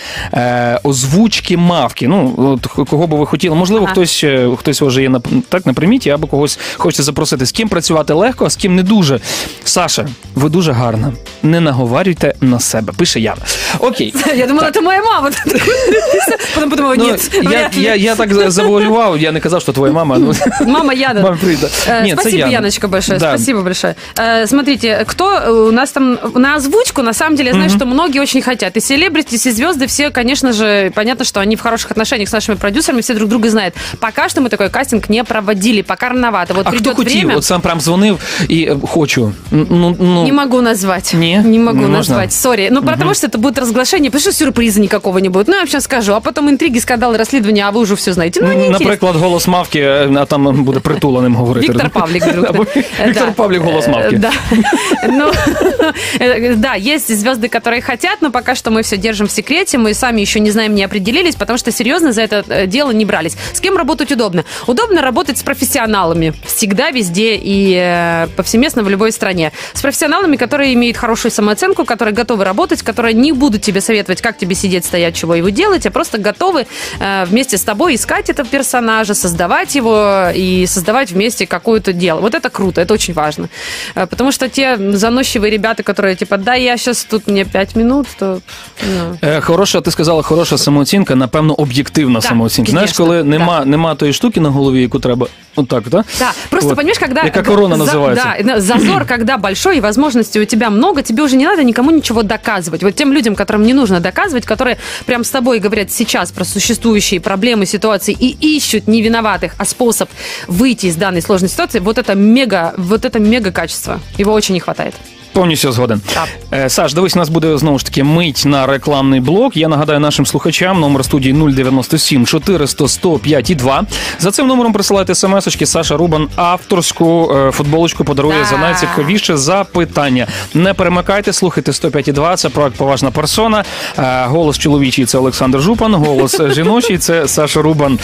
[0.82, 2.08] озвучки мавки?
[2.08, 3.56] Ну, от кого би ви хотіли?
[3.56, 3.92] Можливо, Ага.
[3.92, 4.24] хтось
[4.58, 7.46] хтось вже є на так на приміті, або когось хочете запросити.
[7.46, 9.20] З ким працювати легко, а з ким не дуже.
[9.64, 11.12] Саша, ви дуже гарна.
[11.42, 12.92] Не наговарюйте на себе.
[12.96, 13.42] Пише Яна.
[13.78, 14.14] Окей.
[14.36, 15.31] Я думала, это моя мама.
[16.55, 17.83] Потом подумала, Ну, нет, я, вряд ли.
[17.83, 20.17] я, я так за- завуалював, я не казав, що твоя мама.
[20.19, 20.33] Ну,
[20.67, 21.21] Мама Яна.
[21.21, 21.67] мама прийде.
[21.89, 22.51] Э, Ні, це Спасибо, Яна.
[22.51, 23.19] Яночка, большое.
[23.19, 23.27] Да.
[23.37, 23.95] Спасибо большое.
[24.17, 27.85] Э, Смотрите, кто э, у нас там на озвучку, на самом деле, я знаю, что
[27.85, 28.77] многие очень хотят.
[28.77, 32.55] И селебритис, и звезды, все, конечно же, понятно, что они в хороших отношениях с нашими
[32.57, 33.73] продюсерами, все друг друга знают.
[33.99, 36.53] Пока что мы такой кастинг не проводили, пока рановато.
[36.53, 37.11] Вот А хто придет хотів?
[37.13, 37.35] время.
[37.35, 39.33] От сам прям дзвонив і е, хочу.
[39.53, 41.13] Н- Ну, ну, Не могу назвать.
[41.13, 41.37] Не?
[41.45, 41.97] Не могу Не можно?
[41.97, 42.33] назвать.
[42.33, 42.69] Сори.
[42.71, 44.31] Ну, потому что это будет разглашение, потому что
[44.70, 45.48] сюрприза никакого не будет.
[45.48, 46.14] Ну, я вам сейчас скажу.
[46.14, 48.40] А потом интриги, скандалы, расследования, а вы уже все знаете.
[48.42, 48.68] Ну, не.
[48.68, 51.66] Наприклад, голос мавки, е, а там буде притуленим говорити.
[51.66, 52.50] Виктор Павлик вдруг.
[52.50, 53.32] Або Віктор Да.
[53.36, 54.16] Павлік голос Э, мавки.
[54.16, 54.32] Да.
[55.08, 55.32] Ну,
[56.20, 59.78] э, да, есть звезды, которые хотят, но пока что мы все держим в секрете.
[59.78, 63.04] Мы сами еще не знаем, не определились, потому что серьезно за это э, дело не
[63.04, 63.36] брались.
[63.52, 64.44] С кем работать удобно?
[64.66, 66.32] Удобно работать с профессионалами.
[66.44, 69.52] Всегда, везде и э, повсеместно в любой стране.
[69.74, 74.38] С профессионалами, которые имеют хорошую самооценку, которые готовы работать, которые не будут тебе советовать, как
[74.38, 76.65] тебе сидеть, стоять, чего его делать, а просто готовы
[76.99, 82.19] э, вместе с тобой искать этого персонажа, создавать его и создавать вместе какое-то дело.
[82.19, 83.49] Вот это круто, это очень важно.
[83.95, 88.07] Э, Потому что те заносчивые ребята, которые типа, да, я сейчас тут мне пять минут,
[88.19, 88.41] то...
[88.83, 92.71] ну, Е, Хороша, ти сказала, хороша самооцінка, напевно, об'єктивна Так, самооцінка.
[92.71, 93.29] Знаєш, конечно, коли да.
[93.29, 95.27] нема, нема тої штуки на голові, яку треба.
[95.57, 96.05] Отак, так?
[96.19, 96.75] Да, просто Вот.
[96.77, 97.23] понимаешь, когда...
[97.23, 98.35] Яка корона за- називається.
[98.43, 102.23] Да, зазор, когда большой, и возможностей у тебя много, тебе уже не надо никому ничего
[102.23, 102.83] доказывать.
[102.83, 107.20] Вот тем людям, которым не нужно доказывать, которые прям с тобой говорят сейчас про существующие
[107.20, 110.10] проблемы, ситуации и ищут не виноватых, а способ
[110.48, 114.00] выйти из данной сложной ситуации, вот это мега, вот это мега качество.
[114.18, 114.94] Его очень не хватает.
[115.32, 116.00] Повністю згоден.
[116.14, 116.28] Так.
[116.52, 119.56] Е, Саш, дивись, у нас буде знову ж таки мить на рекламний блок.
[119.56, 123.82] Я нагадаю нашим слухачам номер студії 097 400 105 і 2.
[124.18, 125.66] За цим номером присилайте смс-очки.
[125.66, 128.44] Саша Рубан авторську е, футболочку подарує Да.
[128.44, 130.26] за найцікавіше запитання.
[130.54, 132.36] Не перемикайте, слухайте 105 і 2.
[132.36, 133.64] Це проект Поважна персона.
[133.98, 137.98] Е, Голос чоловічий це Олександр Жупан, голос жіночий це Саша Рубан.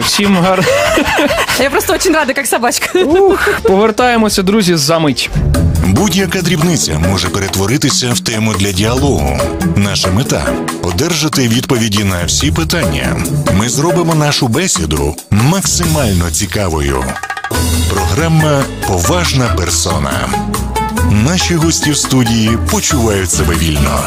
[0.00, 0.64] Всім гар...
[1.60, 2.98] Я просто очень рада, как собачка.
[2.98, 5.30] Ух, повертаємося, друзі, за мить.
[5.86, 9.40] Будь-яка дрібниця може перетворитися в тему для діалогу.
[9.76, 10.46] Наша мета
[10.82, 13.16] одержати відповіді на всі питання.
[13.58, 17.04] Ми зробимо нашу бесіду максимально цікавою.
[17.90, 20.28] Програма Поважна персона.
[21.10, 24.00] Наші гості в студії почувають себе вільно.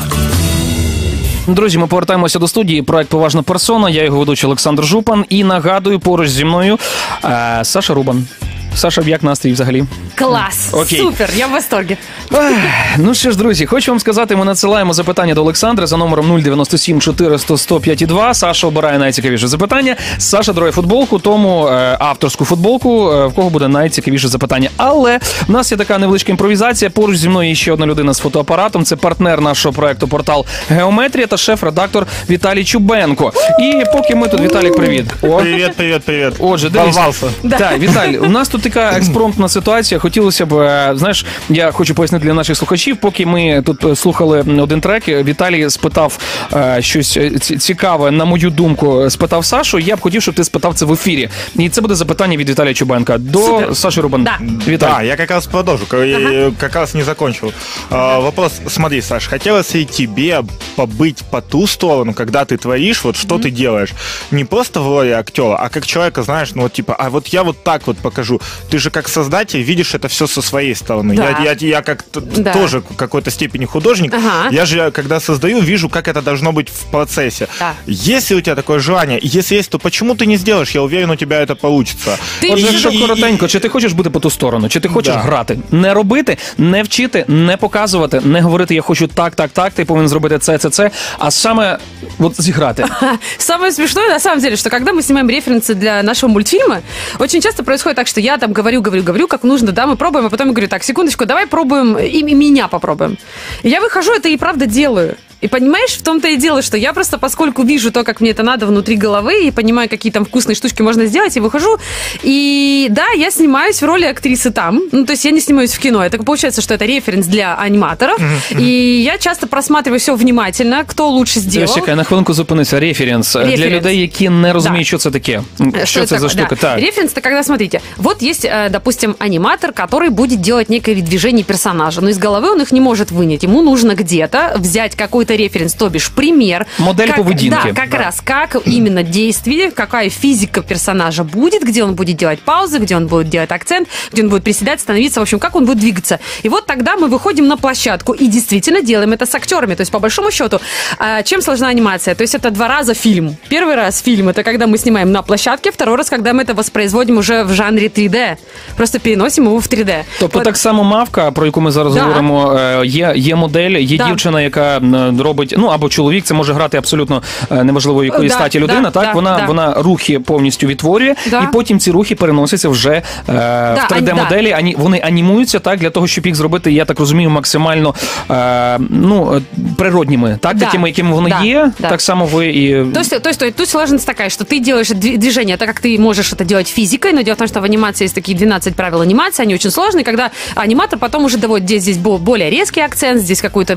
[1.47, 2.81] Друзі, ми повертаємося до студії.
[2.81, 3.89] Проект Поважна персона.
[3.89, 5.25] Я його ведучий Олександр Жупан.
[5.29, 6.79] І нагадую, поруч зі мною
[7.25, 8.27] е, Саша Рубан.
[8.75, 9.83] Саша, як настрій взагалі?
[10.15, 10.69] Класс!
[10.73, 10.99] Окей.
[10.99, 11.97] Супер, я в восторге.
[12.33, 12.53] Ех,
[12.97, 17.01] Ну що ж, друзі, хочу вам сказати, ми надсилаємо запитання до Олександра за номером 097
[17.01, 18.33] 400 105 2.
[18.33, 19.95] Саша обирає найцікавіше запитання.
[20.17, 24.69] Саша дарує футболку, тому е, авторську футболку, е, в кого буде найцікавіше запитання.
[24.77, 26.91] Але в нас є така невеличка імпровізація.
[26.91, 28.85] Поруч зі мною є ще одна людина з фотоапаратом.
[28.85, 33.33] Це партнер нашого проекту портал Геометрія та шеф-редактор Віталій Чубенко.
[33.61, 35.05] І поки ми тут, Віталік, привіт.
[35.21, 36.33] О, Привет, привет, привет.
[36.39, 36.95] Отже, дивись.
[36.95, 37.27] Волвался.
[37.49, 40.00] Так, Віталій, у нас тут така експромтна ситуація.
[40.00, 42.96] Хотілося б, е, знаєш, я хочу пояснити для наших слухачів.
[42.96, 46.18] Поки ми тут е, слухали один трек, Віталій спитав
[46.52, 49.78] е, щось е, ці- цікаве, на мою думку, спитав Сашу.
[49.78, 51.28] Я б хотів, щоб ти спитав це в ефірі.
[51.56, 53.76] І це буде запитання від Віталія Чубенка до Супер.
[53.76, 54.24] Саші Рубан.
[54.24, 54.38] Да.
[54.68, 54.92] Віталій.
[54.92, 57.52] Да, я как раз продолжу, к- я как раз не закончил.
[57.90, 60.42] А, вопрос, смотри, Саш, хотелось ли тебе
[60.76, 63.92] побыть по ту сторону, когда ты творишь, вот что ты делаешь?
[64.30, 67.42] Не просто в роли актера, а как человека, знаешь, ну вот типа, а вот я
[67.42, 68.40] вот так вот покажу.
[68.70, 71.14] Ты же как создатель видишь это все со своей стороны.
[71.16, 71.30] Да.
[71.44, 72.52] Я, я, я как т- Да.
[72.52, 74.14] тоже в какой-то степени художник.
[74.14, 74.48] Ага.
[74.50, 77.46] Я же, когда создаю, вижу, как это должно быть в процессе.
[77.58, 77.72] Да.
[77.86, 80.74] Если у тебя такое желание, и если есть, то почему ты не сделаешь?
[80.74, 82.18] Я уверен, у тебя это получится.
[82.42, 84.88] Ты- Отже, І- якщо і- коротенько, чи ти хочеш бути по ту сторону, чи ти
[84.88, 85.20] хочеш Да.
[85.20, 89.84] грати, не робити, не вчити, не показувати, не говорити я хочу так, так, так, ти
[89.84, 91.78] повинен зробити це, це, це, а саме
[92.18, 92.84] от зіграти.
[93.38, 96.80] Самое смешное, на самом деле, что когда мы снимаем референсы для нашего мультфильма,
[97.18, 100.25] очень часто происходит так, что я там говорю, говорю, говорю, как нужно, да, мы пробуем,
[100.25, 103.17] а потом я говорю, так, секундочку, давай пробуем, и, и меня попробуем.
[103.63, 105.17] И я выхожу, это и правда делаю.
[105.41, 108.43] И понимаешь, в том-то и дело, что я просто, поскольку вижу то, как мне это
[108.43, 111.77] надо внутри головы, и понимаю, какие там вкусные штучки можно сделать, и выхожу.
[112.23, 114.81] И да, я снимаюсь в роли актрисы там.
[114.91, 116.03] Ну, то есть я не снимаюсь в кино.
[116.03, 118.19] Это получается, что это референс для аниматоров.
[118.59, 121.69] И я часто просматриваю все внимательно, кто лучше сделал.
[121.69, 122.79] Ось чекай, на хвилинку зупинися.
[122.79, 123.33] Референс.
[123.33, 123.75] Для Референс.
[123.75, 124.87] людей, які не розуміють, Да.
[124.87, 125.41] що це таке.
[125.59, 126.47] Э, Що, это це за штука?
[126.49, 126.55] Да.
[126.55, 126.79] Так.
[126.79, 132.01] Референс это когда, смотрите, вот есть, э, допустим, аниматор, который будет делать некое движение персонажа,
[132.01, 133.43] но из головы он их не может вынять.
[133.45, 136.66] Ему нужно где-то взять какой-то референс, то бишь пример.
[136.78, 137.72] Модель как, поведінки.
[137.74, 142.78] Да, как раз, как именно действие, какая физика персонажа будет, где он будет делать паузы,
[142.78, 145.78] где он будет делать акцент, где он будет приседать, становиться, в общем, как он будет
[145.78, 146.18] двигаться.
[146.44, 149.74] И вот тогда мы выходим на площадку и действительно делаем это с актерами.
[149.74, 150.60] То есть, по большому счету,
[150.98, 152.14] а, чем сложна анимация?
[152.14, 153.36] То есть, это два раза фильм.
[153.48, 157.18] Первый раз фильм, это когда мы снимаем на площадке, второй раз, когда мы это воспроизводим
[157.18, 158.36] уже в жанре 3D.
[158.76, 160.04] Просто переносим его в 3D.
[160.20, 160.44] Тобто Вот.
[160.44, 162.00] так само мавка, про яку ми зараз Да.
[162.02, 164.06] говоримо, е, є, є модель, є Да.
[164.06, 168.34] дівчина, яка м, робить, ну або чоловік, це може грати абсолютно е, неважливо якої Да,
[168.34, 168.80] статі людина.
[168.80, 169.46] да, так да, вона да.
[169.46, 171.40] вона рухи повністю відтворює, Да.
[171.40, 174.52] і потім ці рухи переносяться вже е, в ані- 3D моделі.
[174.52, 177.94] Ані вони анімуються так для того, щоб їх зробити, я так розумію, максимально
[178.30, 179.40] е, ну е,
[179.78, 180.64] природніми, так Да.
[180.66, 181.70] такими, якими вони Да, є.
[181.78, 181.88] да.
[181.88, 184.60] Так само ви і То есть, то есть, то есть тут сложность такая, что ты
[184.60, 187.60] делаешь дви- движение, так как ты можешь это делать физикой, но дело в том, что
[187.60, 191.66] в анимации есть такие 12 правил анимации, они очень сложные, когда аниматор потом уже доводит,
[191.68, 193.76] здесь, здесь бо- более резкий акцент, здесь какую-то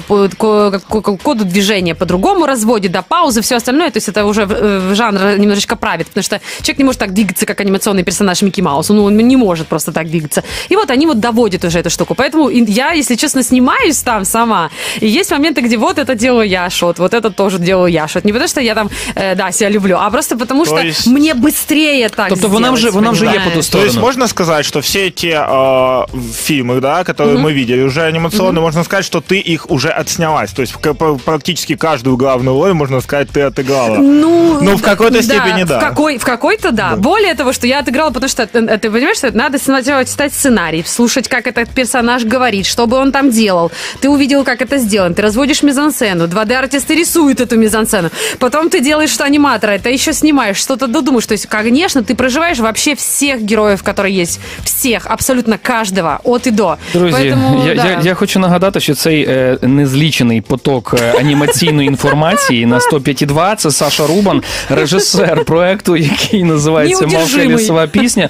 [1.32, 5.38] коду движения по-другому разводит, да, паузы, все остальное, то есть это уже в, э, жанр
[5.38, 9.04] немножечко правит, потому что человек не может так двигаться, как анимационный персонаж Микки Маус, ну,
[9.04, 10.42] он не может просто так двигаться.
[10.68, 14.70] И вот они вот доводят уже эту штуку, поэтому я, если честно, снимаюсь там сама,
[15.00, 18.24] и есть моменты, где вот это делаю я шот, вот это тоже делаю я шот,
[18.24, 21.06] не потому что я там, э, да, себя люблю, а просто потому То что есть-
[21.06, 24.28] мне быстрее так Тобто вона сделать, вже вона вже є по ту То есть можно
[24.28, 26.06] сказать, что все те э,
[26.48, 30.52] фильмы, да, которые мы видели, уже анимационные, можно сказать, что ты их уже отснялась.
[30.52, 30.74] То есть
[31.22, 33.96] практически каждую главную роль, можно сказать, ты отыграла.
[33.96, 35.78] Ну, Ну, в какой-то степени да.
[35.78, 36.96] В, какой, в какой-то да.
[36.96, 40.84] Более того, что я отыграла, потому что э, ты понимаешь, что надо сначала читать сценарий,
[40.86, 43.70] слушать, как этот персонаж говорит, что бы он там делал.
[44.00, 45.14] Ты увидел, как это сделано.
[45.14, 46.24] Ты разводишь мизансцену.
[46.24, 48.10] 2D-артисты рисуют эту мизансцену.
[48.38, 51.26] Потом ты делаешь что аниматора, это еще снимаешь, что-то додумаешь.
[51.26, 54.40] То есть, конечно, ты проживаешь вообще всех героев, которые есть.
[54.64, 56.76] Всех, абсолютно каждого, от и до.
[56.92, 57.90] Друзі, Поэтому, я, да.
[57.90, 63.70] я, я хочу нагадати, що цей е, незлічений поток е, анімаційної інформації на 105.2– це
[63.70, 68.28] Саша Рубан, режисер проекту, який називається Мавка лісова пісня.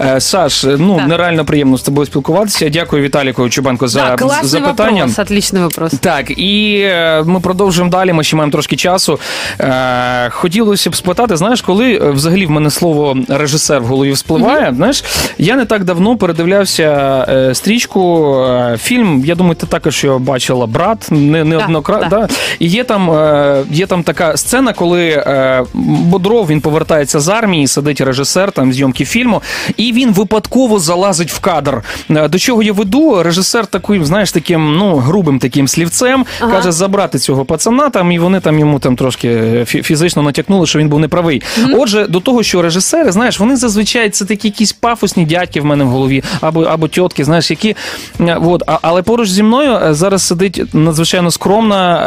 [0.00, 1.08] Е, Саш, ну Так.
[1.08, 2.68] нереально приємно з тобою спілкуватися.
[2.68, 5.06] Дякую Віталіку Чубенко за да, запитання.
[5.06, 5.92] вопрос, вопрос.
[5.92, 8.12] Так, і е, ми продовжуємо далі.
[8.12, 9.20] Ми ще маємо трошки часу.
[9.60, 15.04] Е, хотілося б спитати, знаєш, коли взагалі в мене слово режисер в голові вспливає, знаєш,
[15.38, 18.36] я не так давно передивлявся стрічку,
[18.78, 19.22] фільм.
[19.24, 21.08] Я думаю, ти також його бачила брат.
[21.10, 22.08] Не, неоднократно.
[22.10, 22.19] да.
[22.19, 22.19] Да?
[22.58, 27.66] І є там, е, є там така сцена, коли е, Бодров він повертається з армії,
[27.66, 29.42] сидить режисер там зйомки фільму,
[29.76, 31.82] і він випадково залазить в кадр.
[32.10, 33.22] Е, До чого я веду?
[33.22, 36.52] Режисер таким, знаєш, таким ну грубим таким слівцем Ага.
[36.52, 37.90] каже забрати цього пацана.
[37.90, 41.42] Там і вони там йому там трошки фізично натякнули, що він був неправий.
[41.78, 45.84] Отже, до того, що режисери, знаєш, вони зазвичай це такі якісь пафосні дядьки в мене
[45.84, 47.76] в голові, або або тітки, знаєш, які
[48.20, 51.99] от, але поруч зі мною зараз сидить надзвичайно скромна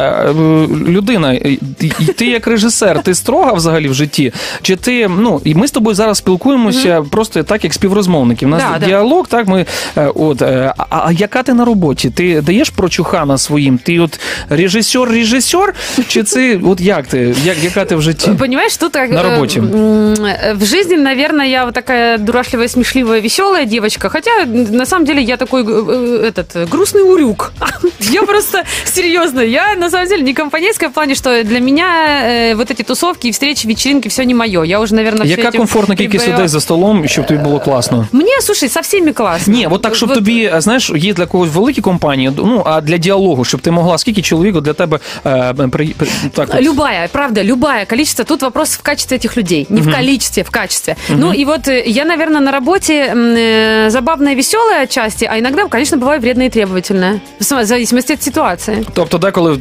[0.88, 1.32] людина.
[1.32, 4.32] І і ти як режисер, ти строга взагалі в житті?
[4.62, 8.46] Чи ти ну і ми з тобою зараз спілкуємося просто так, як співрозмовники.
[8.46, 8.86] У нас Да, да.
[8.86, 12.10] діалог, так ми е, от е, а, а яка ти на роботі?
[12.10, 13.78] Ти даєш прочухана своїм?
[13.78, 15.74] Ти от режисер, режисер?
[16.08, 17.34] Чи це от як ти?
[17.44, 18.30] Як яка ти в житті?
[18.38, 19.60] Понимаешь, тут так, На э, работе.
[19.60, 19.66] м,
[20.14, 24.08] э, в жизни, наверное, я вот такая дурашливая, смешливая, веселая девочка.
[24.08, 27.52] Хотя, м, на самом деле, я такой э, э, этот э, грустный урюк.
[28.00, 31.86] Я просто серьезно, я на самом деле не компанейская в плане, что для меня
[32.24, 34.64] э, вот эти тусовки, встречи, вечеринки, все не мое.
[34.64, 38.08] Я уже, наверное, Яка комфортна кількість людей за столом, щоб тобі було класно?
[38.12, 39.54] Мне, слушай, со всеми классно.
[39.54, 42.80] Ні, от так, щоб Вот- тобі, е, знаєш, є для когось великі компанії, ну а
[42.80, 47.08] для діалогу, щоб ти могла, скільки чоловік для тебе е, при, при- так от, Любая,
[47.12, 48.24] правда, любая количество.
[48.24, 49.66] Тут вопрос в качестве этих людей.
[49.70, 50.96] Не в количестве, в качестве.
[51.08, 55.64] Ну и вот э, я, наверное, на работе м, э, забавная, веселая отчасти, а иногда,
[55.68, 57.20] конечно, бываю вредная и требовательная.
[57.40, 58.84] В сам- в зависимости от ситуации.
[58.94, 59.58] Тобто, деколи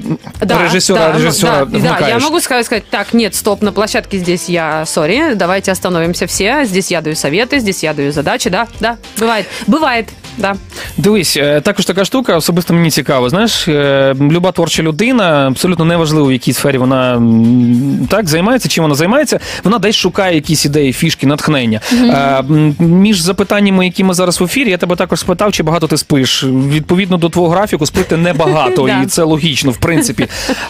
[0.64, 2.24] режисера, да, ну, режисера да, да, я вмикаєш.
[2.24, 6.92] могу сказать, сказать, так, нет, стоп, на площадке здесь я, сори, давайте остановимся все, здесь
[6.92, 10.06] я даю советы, здесь я даю задачи, да, да, бывает, бывает,
[10.38, 10.56] да.
[10.98, 13.30] Дивись, е, також така штука, особисто мені цікаво.
[13.30, 18.84] Знаєш, е, люба творча людина, абсолютно неважливо, в якій сфері вона м, так займається, чим
[18.84, 21.82] вона займається, вона десь шукає якісь ідеї, фішки, натхнення.
[21.94, 22.06] Е,
[22.40, 25.98] м, Між запитаннями, які ми зараз в ефірі, я тебе також спитав, чи багато ти
[25.98, 26.44] спиш.
[26.44, 29.02] Відповідно до твого графіку, спити небагато, Да.
[29.02, 30.01] і це логічно, в принципі.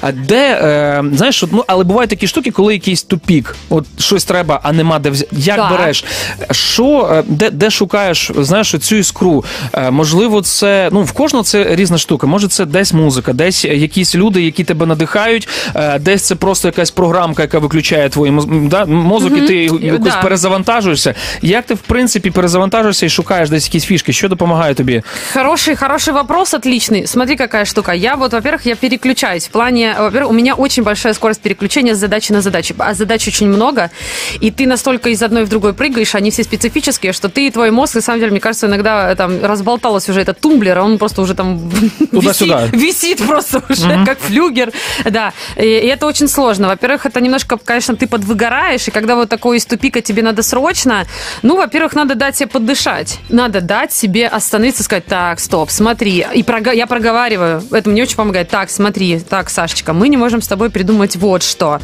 [0.01, 4.25] А де, е, знаєш, от, ну, але бувають такі штуки, коли якийсь тупік, от щось
[4.25, 5.29] треба, а нема де взяти.
[5.37, 5.71] Як Так.
[5.73, 6.05] береш?
[6.51, 9.45] Що, е, де, де шукаєш, знаєш, цю іскру?
[9.73, 12.27] Е, Можливо, це ну в кожного це різна штука.
[12.27, 16.91] Може, це десь музика, десь якісь люди, які тебе надихають, е, десь це просто якась
[16.91, 20.23] програмка, яка виключає моз- м, да, мозок, і ти якось Да.
[20.23, 21.15] перезавантажуєшся.
[21.43, 24.13] Як ти в принципі перезавантажуєшся і шукаєш десь якісь фішки?
[24.13, 25.03] Що допомагає тобі?
[25.33, 27.07] Хороший, хороший вопрос, отличный.
[27.07, 27.95] Смотри, какая штука.
[27.95, 28.75] Я вот, во-первых, я
[29.23, 29.47] переключаюсь.
[29.47, 32.75] В плане, во-первых, у меня очень большая скорость переключения с задачи на задачу.
[32.79, 33.91] А задач очень много,
[34.41, 37.71] и ты настолько из одной в другой прыгаешь, они все специфические, что ты и твой
[37.71, 41.23] мозг, на самом деле, мне кажется, иногда там разболталась уже этот тумблер, а он просто
[41.23, 42.67] уже там висит, Туда-сюда.
[42.73, 44.73] висит просто уже, как флюгер.
[45.05, 46.69] Да, и, и это очень сложно.
[46.69, 51.07] Во-первых, это немножко, конечно, ты подвыгораешь, и когда вот такой из тупика тебе надо срочно,
[51.43, 53.19] ну, во-первых, надо дать себе подышать.
[53.29, 56.27] Надо дать себе остановиться, сказать, так, стоп, смотри.
[56.35, 58.49] И прога- я проговариваю, это мне очень помогает.
[58.49, 61.81] Так, смотри, так, Сашечка, мы не можем с тобой придумать вот что.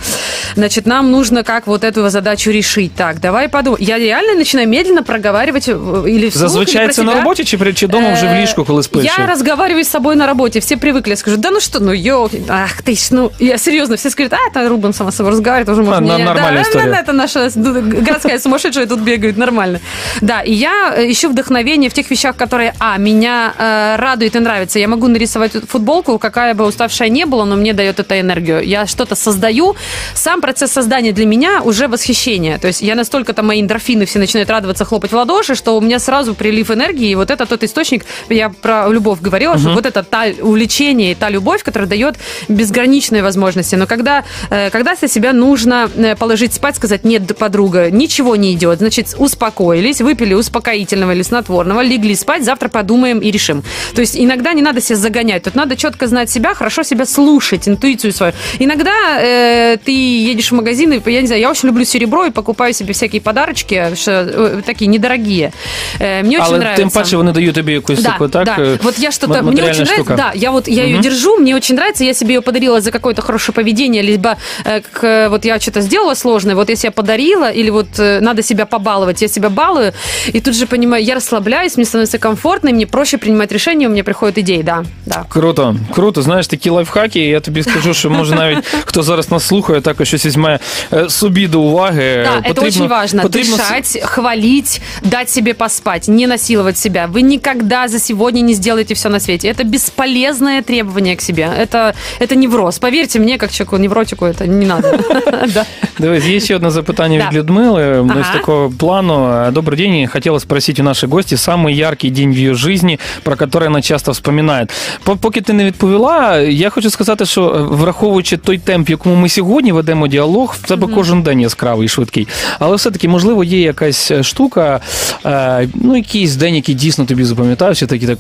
[0.55, 2.95] Значит, нам нужно как вот эту задачу решить.
[2.95, 3.85] Так, давай подумаем.
[3.85, 7.87] Я реально начинаю медленно проговаривать э, или вслух, Зазвичай це на роботі чи, при- чи
[7.87, 9.05] дома вже в Э, ліжку, коли спиш?
[9.19, 12.41] Я разговариваю с собой на работе, все привыкли, я скажу, да ну что, ну елки,
[12.49, 15.69] ах ты ж, ну, я серьезно, все скажут, а, это Рубан сама с собой разговаривает,
[15.69, 16.91] уже может А, на- нормальная да, история.
[16.91, 19.81] да, это наша городская сумасшедшая тут бегает, нормально.
[20.21, 24.41] Да, и я э, ищу вдохновение в тех вещах, которые, а, меня э, радует и
[24.41, 24.79] нравится.
[24.79, 28.65] Я могу нарисовать футболку, какая бы уставшая не была, но мне дает это энергию.
[28.65, 29.77] Я что-то создаю,
[30.15, 32.59] сам процесс создания для меня уже восхищение.
[32.59, 35.81] То есть я настолько там мои эндорфины все начинают радоваться, хлопать в ладоши, что у
[35.81, 39.87] меня сразу прилив энергии, и вот это тот источник, я про любовь говорила, что вот
[39.87, 42.17] это та увлечение и та любовь, которая дает
[42.49, 43.75] безграничные возможности.
[43.75, 48.79] Но когда, э, когда себя нужно э, положить спать, сказать, нет, подруга, ничего не идет,
[48.79, 53.63] значит, успокоились, выпили успокоительного или снотворного, легли спать, завтра подумаем и решим.
[53.95, 57.68] То есть иногда не надо себя загонять, тут надо четко знать себя, хорошо себя слушать,
[57.68, 58.34] интуицию свою.
[58.60, 59.92] Иногда э, ты
[60.32, 63.22] едешь в магазин, и, я не знаю, я очень люблю серебро и покупаю себе всякие
[63.22, 65.52] подарочки, что, э, такие недорогие.
[66.00, 66.82] Э, мне очень Але нравится.
[66.82, 68.46] тим паче вони дають тобі якусь Да, таку, так?
[68.46, 68.56] да.
[68.60, 70.16] е, Вот я что-то, ма- мне матеріальна очень нравится, штука.
[70.34, 73.22] да, я вот, я ее держу, мне очень нравится, я себе ее подарила за какое-то
[73.22, 77.70] хорошее поведение, либо э, к- вот я что-то сделала сложное, вот я себе подарила, или
[77.70, 79.92] вот э, надо себя побаловать, я себя балую,
[80.34, 83.92] и тут же понимаю, я расслабляюсь, мне становится комфортно, и мне проще принимать решения, у
[83.92, 85.26] меня приходят идеи, да, да.
[85.30, 86.22] Круто, круто.
[86.22, 86.87] Знаєш, такі лайфхаки.
[87.16, 90.60] Я тобі скажу, що може навіть хто зараз нас слухає, також щось візьме
[90.94, 92.28] е, собі до уваги.
[92.44, 93.22] Да, это очень важно.
[93.22, 97.10] потрібно с- Дышать, хвалить, дать себе поспать, не насиловать себя.
[97.14, 99.48] Вы никогда за сегодня не сделаете все на свете.
[99.52, 101.50] Это бесполезное требование к себе.
[101.62, 102.80] Это, это невроз.
[102.80, 105.00] Поверьте мне, как человеку невротику, это не надо.
[105.54, 105.66] Да.
[106.00, 107.28] Дивись, є ще одне запитання Да.
[107.30, 108.20] від Людмили Ага.
[108.20, 109.14] из такого плану.
[109.52, 110.08] Добрый день.
[110.08, 114.12] Хотела спросить у нашей гости самый яркий день в ее жизни, про который она часто
[114.12, 114.72] вспоминает.
[115.04, 119.15] По- Поки ти не відповіла, я хочу сказати, що е, враховуючи той темп, в якому
[119.15, 122.29] ми сьогодні ведемо діалог, в тебе кожен день яскравий і швидкий.
[122.59, 124.81] Але все-таки, можливо, є якась е, штука,
[125.27, 128.19] е, ну, якийсь день, який дійсно тобі запам'ятався, такий так.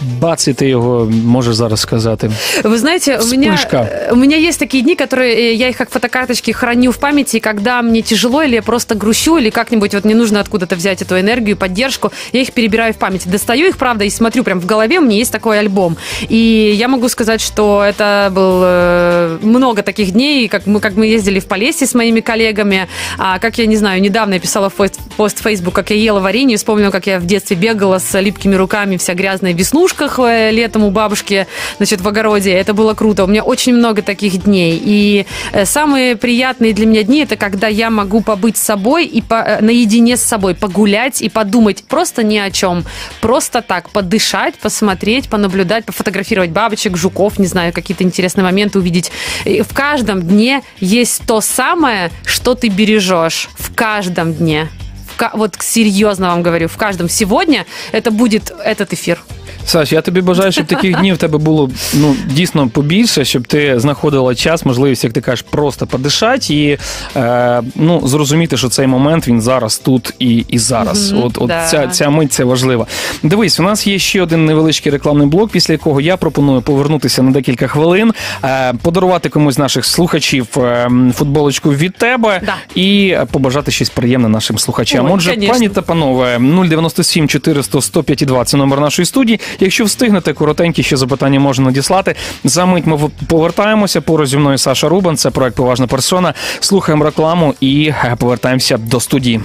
[0.00, 2.30] Бац, і ти його можеш зараз сказати.
[2.64, 3.76] Вы знаете, у меня, Вспышка.
[3.76, 7.36] э, у меня есть такие дни, которые э, я их как фотокарточки храню в памяти,
[7.36, 11.02] и когда мне тяжело или я просто грущу, или как-нибудь вот мне нужно откуда-то взять
[11.02, 13.28] эту энергию, поддержку, я их перебираю в памяти.
[13.28, 15.96] Достаю их, правда, и смотрю прям в голове, у меня есть такой альбом.
[16.28, 21.06] И я могу сказать, что это был э, много таких дней, как мы, как мы
[21.06, 24.74] ездили в Полесье с моими коллегами, а как я не знаю, недавно я писала в
[24.74, 28.20] пост, пост в Facebook, как я ела варенье, вспомнила, как я в детстве бегала с
[28.20, 31.46] липкими руками, вся грязная в веснушках э, летом у бабушки,
[31.76, 32.52] значит, в огороде.
[32.52, 33.24] Это было круто.
[33.24, 34.80] У меня очень много таких дней.
[34.82, 39.22] И э, самые приятные для меня дни это когда я могу побыть с собой и
[39.22, 42.84] по- э, наедине с собой, погулять и подумать просто ни о чем.
[43.20, 49.12] Просто так, подышать, посмотреть, понаблюдать, пофотографировать бабочек, жуков, не знаю, какие-то интересные моменты увидеть.
[49.44, 53.48] И в каждом дне есть то самое, что ты бережешь.
[53.56, 54.68] В каждом дне.
[55.16, 57.08] В Вот серьезно вам говорю, в каждом.
[57.08, 59.18] Сегодня это будет этот эфир.
[59.66, 63.80] Саш, я тобі бажаю, щоб таких днів в тебе було ну дійсно побільше, щоб ти
[63.80, 66.78] знаходила час, можливість, як ти кажеш, просто подишати і
[67.16, 71.12] е, ну зрозуміти, що цей момент він зараз тут і, і зараз.
[71.12, 71.66] Мгм, от от да.
[71.66, 72.86] ця, ця мить це важлива.
[73.22, 77.30] Дивись, у нас є ще один невеличкий рекламний блок, після якого я пропоную повернутися на
[77.30, 78.12] декілька хвилин,
[78.44, 82.54] е, подарувати комусь з наших слухачів е, футболочку від тебе Да.
[82.74, 85.06] і побажати щось приємне нашим слухачам.
[85.06, 85.54] Ой, Отже, конечно.
[85.54, 89.40] пані та панове, 097 400 105 2– це номер нашої студії.
[89.60, 92.14] Якщо встигнете, коротенькі ще запитання можна надіслати.
[92.44, 94.00] За мить ми повертаємося.
[94.00, 95.16] Поруч зі мною Саша Рубан.
[95.16, 96.34] Це проект Поважна персона.
[96.60, 99.40] Слухаємо рекламу і е, повертаємося до студії.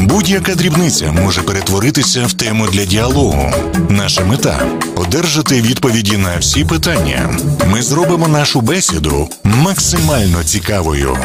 [0.00, 3.52] Будь-яка дрібниця може перетворитися в тему для діалогу.
[3.88, 4.60] Наша мета
[4.96, 7.30] одержати відповіді на всі питання.
[7.66, 11.16] Ми зробимо нашу бесіду максимально цікавою.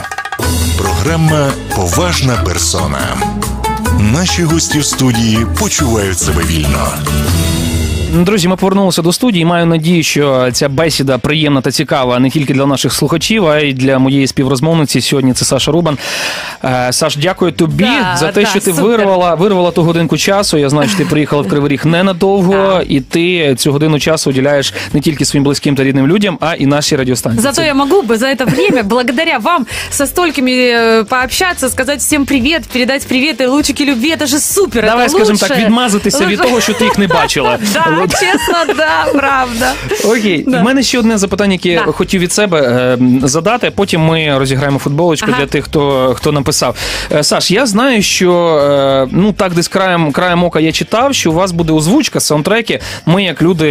[0.78, 3.18] Програма Поважна персона.
[4.01, 6.93] Наші гості в студії почувають себе вільно.
[8.15, 9.45] Друзі, ми повернулися до студії.
[9.45, 13.73] Маю надію, що ця бесіда приємна та цікава не тільки для наших слухачів, а й
[13.73, 15.01] для моєї співрозмовниці.
[15.01, 15.99] Сьогодні це Саша Рубан.
[16.65, 18.85] Е, Саш, дякую тобі Да, за те, да, що ти супер.
[18.85, 20.59] вирвала, вирвала ту годинку часу.
[20.59, 22.85] Я знаю, що ти приїхала в Кривий Ріг ненадовго, Да.
[22.89, 26.67] і ти цю годину часу уділяєш не тільки своїм близьким та рідним людям, а і
[26.67, 27.43] нашій радіостанції.
[27.43, 31.99] Зато Це я могу бы за это время, благодаря вам, со столькими э, пообщаться, сказать
[31.99, 34.09] всем привет, передать привет и лучики любви.
[34.11, 34.85] Это же супер.
[34.85, 35.49] Давай, это скажімо лучше.
[35.49, 36.43] так, відмазатися від Лучше.
[36.51, 37.59] того, що ти їх не бачила.
[37.75, 38.12] Да, От.
[38.12, 39.74] честно, да, правда.
[40.06, 40.60] Окей, Да.
[40.62, 41.92] в мене ще одне запитання, яке я Да.
[41.92, 42.98] хотів від себе е,
[43.28, 43.72] задати.
[43.76, 45.40] Потім ми розіграємо футболочку Ага.
[45.40, 46.76] для тих, хто хто написав.
[47.12, 51.32] Е, Саш, я знаю, що е, ну так десь краєм краєм ока я читав, що
[51.32, 52.80] у вас буде озвучка, саундтреки.
[53.06, 53.70] Ми, як люди,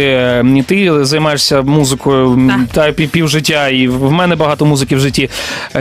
[0.67, 5.29] ти займаєшся музикою та пів, життя, і в мене багато музики в житті.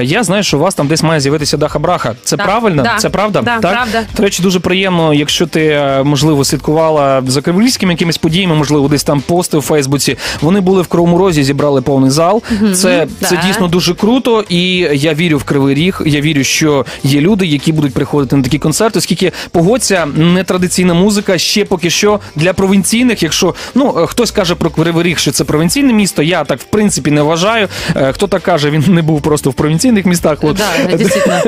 [0.03, 2.15] Я знаю, що у вас там десь має з'явитися Даха Браха.
[2.25, 2.45] Це Да.
[2.45, 2.83] правильно?
[2.83, 2.95] Да.
[2.99, 3.43] Це правда?
[3.43, 3.73] Да, так?
[3.73, 4.03] правда.
[4.17, 9.21] До речі, дуже приємно, якщо ти можливо слідкувала за криволізькими якимись подіями, можливо, десь там
[9.21, 10.17] пости у Фейсбуці.
[10.41, 12.43] Вони були в Кривому Розі, зібрали повний зал.
[12.75, 13.43] Це, це да.
[13.47, 14.45] дійсно дуже круто.
[14.49, 16.01] І я вірю в Кривий Ріг.
[16.07, 21.39] Я вірю, що є люди, які будуть приходити на такі концерти, оскільки погодься, нетрадиційна музика
[21.39, 23.23] ще поки що для провінційних.
[23.23, 26.65] Якщо ну е, хтось каже про Кривий Ріг, що це провінційне місто, я так в
[26.65, 27.69] принципі не вважаю.
[27.97, 30.39] Е, Хто так каже, він не був просто в провінційних містах.
[30.43, 30.57] От.
[30.57, 31.43] Да, действительно.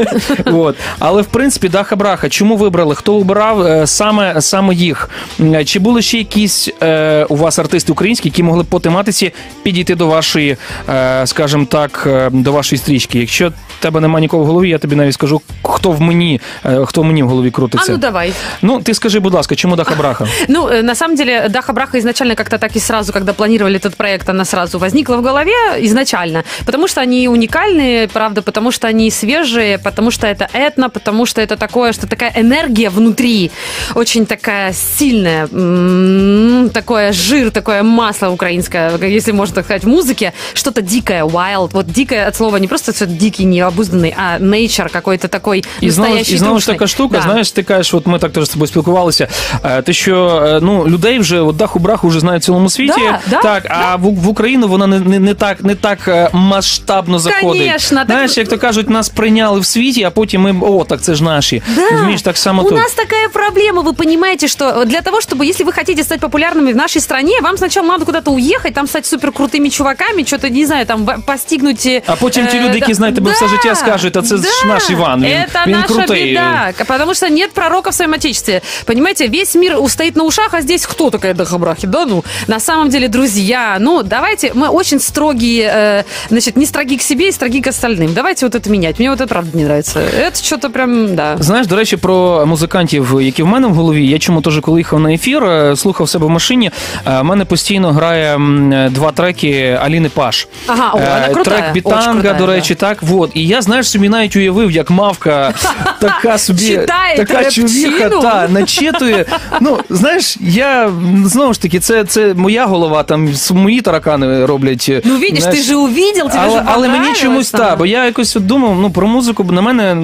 [0.64, 0.76] От.
[0.98, 2.94] Але в принципі, Даха Браха, чому вибрали?
[2.94, 5.10] Хто обирав е, саме, саме їх?
[5.40, 9.33] М, Чи були ще якісь е, у вас артисти українські, які могли б по тематиці
[9.63, 10.57] підійти до вашої,
[10.89, 13.19] е, скажімо так, е, до вашої стрічки?
[13.19, 16.85] Якщо в тебе немає нікого в голові, я тобі навіть скажу, хто в мені, е,
[16.85, 17.91] хто в мені в голові А крутиться.
[17.91, 18.33] ну давай.
[18.61, 20.27] Ну, ти скажи, будь ласка, чому Даха Браха?
[20.47, 23.95] Ну, э, на самом деле, Даха Браха изначально как-то так и сразу, когда планировали этот
[23.95, 26.43] проект, она сразу возникла в голове изначально.
[26.65, 31.41] Потому что они уникальные, правда, потому что они свежие, потому что это этно, потому что
[31.41, 33.51] это такое, что такая энергия внутри,
[33.95, 40.31] очень такая сильная, м, такое жир, такое масло украинское, если можно так сказать, в музыке,
[40.53, 45.27] что-то дикое, wild, вот дикое от слова не просто что дикий, необузданный, а nature какой-то
[45.27, 46.73] такой І знову, настоящий, і знову ж трушный.
[46.73, 47.23] така штука, Да.
[47.23, 49.27] знаєш, ти кажеш, от ми так теж з тобою спілкувалися.
[49.65, 52.93] е, Те, що е, ну, людей вже от даху браху вже знають в цілому світі.
[52.97, 56.29] Да, да, так, а в, в Україну вона не, не, не так не так е,
[56.33, 57.61] масштабно заходить.
[57.61, 61.01] Конечно, так- Знаєш, як то кажуть, нас прийняли в світі, а потім ми о, так
[61.01, 61.61] це ж наші.
[61.75, 61.89] Да.
[61.91, 62.77] Розумієш, так само У тут.
[62.77, 66.19] нас такая проблема, вы понимаете, что для того, чтобы, если вы хотите стать
[66.53, 70.49] популярными в нашей стране, вам сначала надо куда-то уехать, там стать супер крутыми чуваками, что-то,
[70.49, 71.85] не знаю, там в- постигнуть...
[71.85, 74.21] э, А потім ті э, люди, які да, знають тебе да, все життя скажуть, а
[74.21, 76.27] це ж да, наш Іван, він, это він наша крутий.
[76.35, 78.61] беда, потому что нет пророка в своем отечестве.
[78.85, 81.87] Понимаете, весь мир устоит на ушах, а здесь кто такая Дахабрахи?
[81.87, 86.97] Да ну, на самом деле, друзья, ну, давайте, мы очень строгие, э, значит, не строги
[86.97, 88.13] к себе и строги к остальным.
[88.13, 88.99] Давайте вот это менять.
[88.99, 89.99] Мне вот это правда не нравится.
[89.99, 91.37] Это что-то прям, да.
[91.39, 94.07] Знаєш, до речі, про музикантів, які в мене в голові.
[94.07, 96.42] Я чому теж, коли їхав на ефір, е, слухав себе в машині.
[96.52, 96.70] е,
[97.06, 100.48] В мене постійно грає е, два треки Аліни Паш.
[100.66, 103.02] Ага, о, вона Е, крутая, Трек Бітанга, крутая, до речі, так.
[103.02, 103.30] Вот.
[103.34, 105.54] І я, знаєш, собі навіть уявив, як мавка
[106.00, 109.24] така собі Читає така чувіха, та начитує.
[109.60, 110.90] Ну, знаєш, я
[111.24, 114.86] знову ж таки, це, це моя голова, там мої таракани роблять.
[114.88, 118.34] е, Ну, знаєш, ты же увидел, тебе але, але мені чомусь так, бо я якось
[118.34, 119.96] думав, ну про музику на мене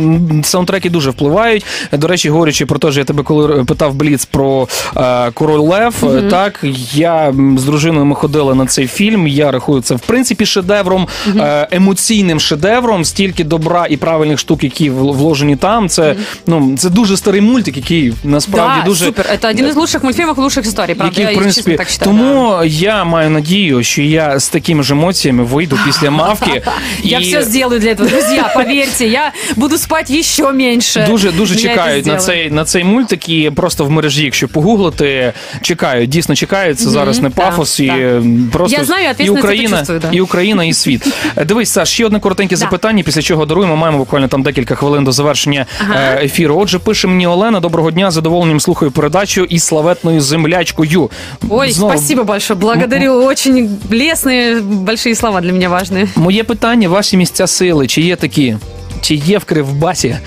[0.45, 1.65] саундтреки дуже впливають.
[1.93, 5.95] До речі, говорячи про те, що я тебе коли питав Бліц про е, Король Лев,
[6.30, 6.60] е, так
[6.94, 9.28] я м, з дружиною ми ходили на цей фільм.
[9.28, 11.08] Я рахую це в принципі шедевром,
[11.38, 13.06] е, емоційним шедевром.
[13.06, 15.90] Стільки добра і правильних штук, які в- вложені там.
[15.90, 16.16] Це
[16.48, 19.26] ну це дуже старий мультик, який насправді да, дуже супер.
[19.26, 21.22] Это один из лучших мультфильмов и лучших историй, правда.
[21.22, 22.12] який, я в принципі, честно так считаю.
[22.12, 22.18] да.
[22.24, 26.62] тому я маю надію, що я з такими ж емоціями вийду після мавки.
[27.04, 31.06] Я і все сделаю для этого, друзья, поверьте, я буду спать еще меньше.
[31.10, 32.44] Дуже дуже Я это чекають на сделаю.
[32.44, 36.10] цей на цей мультик і просто в мережі, якщо погуглити, чекають.
[36.20, 36.80] Дійсно чекають.
[36.80, 37.98] Це зараз не так, пафос і так.
[38.00, 38.22] е,
[38.52, 40.10] просто Я знаю, і ответственность это Україна, чувствую, да.
[40.12, 41.08] і Україна, і світ.
[41.38, 42.60] Е, Дивись, Саш, ще одне коротеньке Да.
[42.60, 43.04] запитання.
[43.04, 43.76] Після чого даруємо.
[43.76, 45.66] Маємо буквально там декілька хвилин до завершення
[45.96, 46.56] е, ефіру.
[46.60, 47.60] Отже, пише мені Олена.
[47.60, 51.10] Доброго дня, з задоволенням слухаю передачу із славетною землячкою.
[51.50, 53.14] Ой, Знову спасибо большое, благодарю.
[53.26, 56.08] Очень лестные, большие слова для меня важные.
[56.16, 58.58] Моє питання: ваші місця сили, чи є такі?
[59.02, 60.18] Чи є в Кривбасі?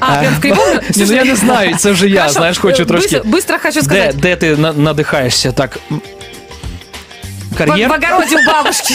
[0.00, 0.72] А, прям в Кривому?
[0.72, 3.16] Ні, ну я Слушай, не знаю, це вже я, Хорошо, знаєш, хочу э, трошки.
[3.16, 4.16] Быстро, быстро хочу Де, сказать.
[4.16, 5.52] де ти на- надихаєшся?
[5.52, 5.78] Так.
[7.52, 7.88] м, В, Кар'єр?
[7.88, 8.94] в огороде у бабушки.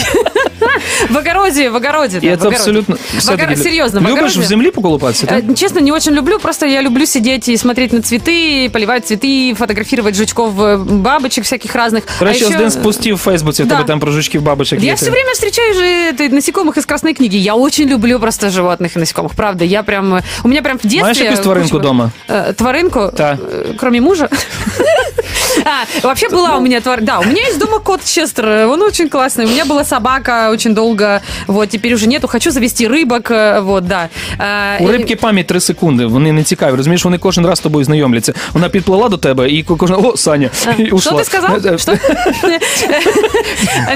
[1.10, 2.18] В огороде, в огороде.
[2.22, 2.56] І да, в це огороде.
[2.56, 4.40] абсолютно В все-таки огор- лю- Серьезно, в Любиш огороде.
[4.40, 5.26] в землі поколупатися?
[5.26, 5.44] так?
[5.44, 9.54] Э, Честно, не очень люблю, просто я люблю сидеть и смотреть на цветы, поливать цветы,
[9.54, 12.02] фотографировать жучков, э, бабочек всяких разных.
[12.18, 13.74] До речі, А еще- один з постів в Фейсбуці, в Да.
[13.74, 14.94] тебе там про жучків бабочок Я є.
[14.94, 17.36] все время встречаю же это, насекомых из Красной книги.
[17.36, 19.30] Я очень люблю просто животных и насекомых.
[19.36, 20.14] Правда, я прям...
[20.14, 21.02] э, У меня прям в детстве...
[21.02, 22.10] Маєш якусь тваринку куча- дома?
[22.28, 23.10] Э, Тваринку?
[23.16, 23.32] Да.
[23.54, 24.28] Э, Кроме мужа?
[25.64, 27.00] А, вообще была у меня тварь...
[27.02, 28.44] Да, у меня есть дома кот Честер.
[28.48, 29.44] Он очень классный.
[29.44, 31.20] У меня была собака очень долго.
[31.46, 32.28] Вот, теперь уже нету.
[32.28, 33.30] Хочу завести рыбок.
[33.30, 34.08] э, Вот, да.
[34.38, 36.76] А, У э, рибки пам'ять 3 секунди, вони не цікаві.
[36.76, 38.34] Розумієш, вони кожен раз з тобою знайомляться.
[38.52, 41.12] Вона підплила до тебе і кожен о, Саня, і Что ушла.
[41.20, 41.78] ты сказал?
[41.78, 41.92] Что?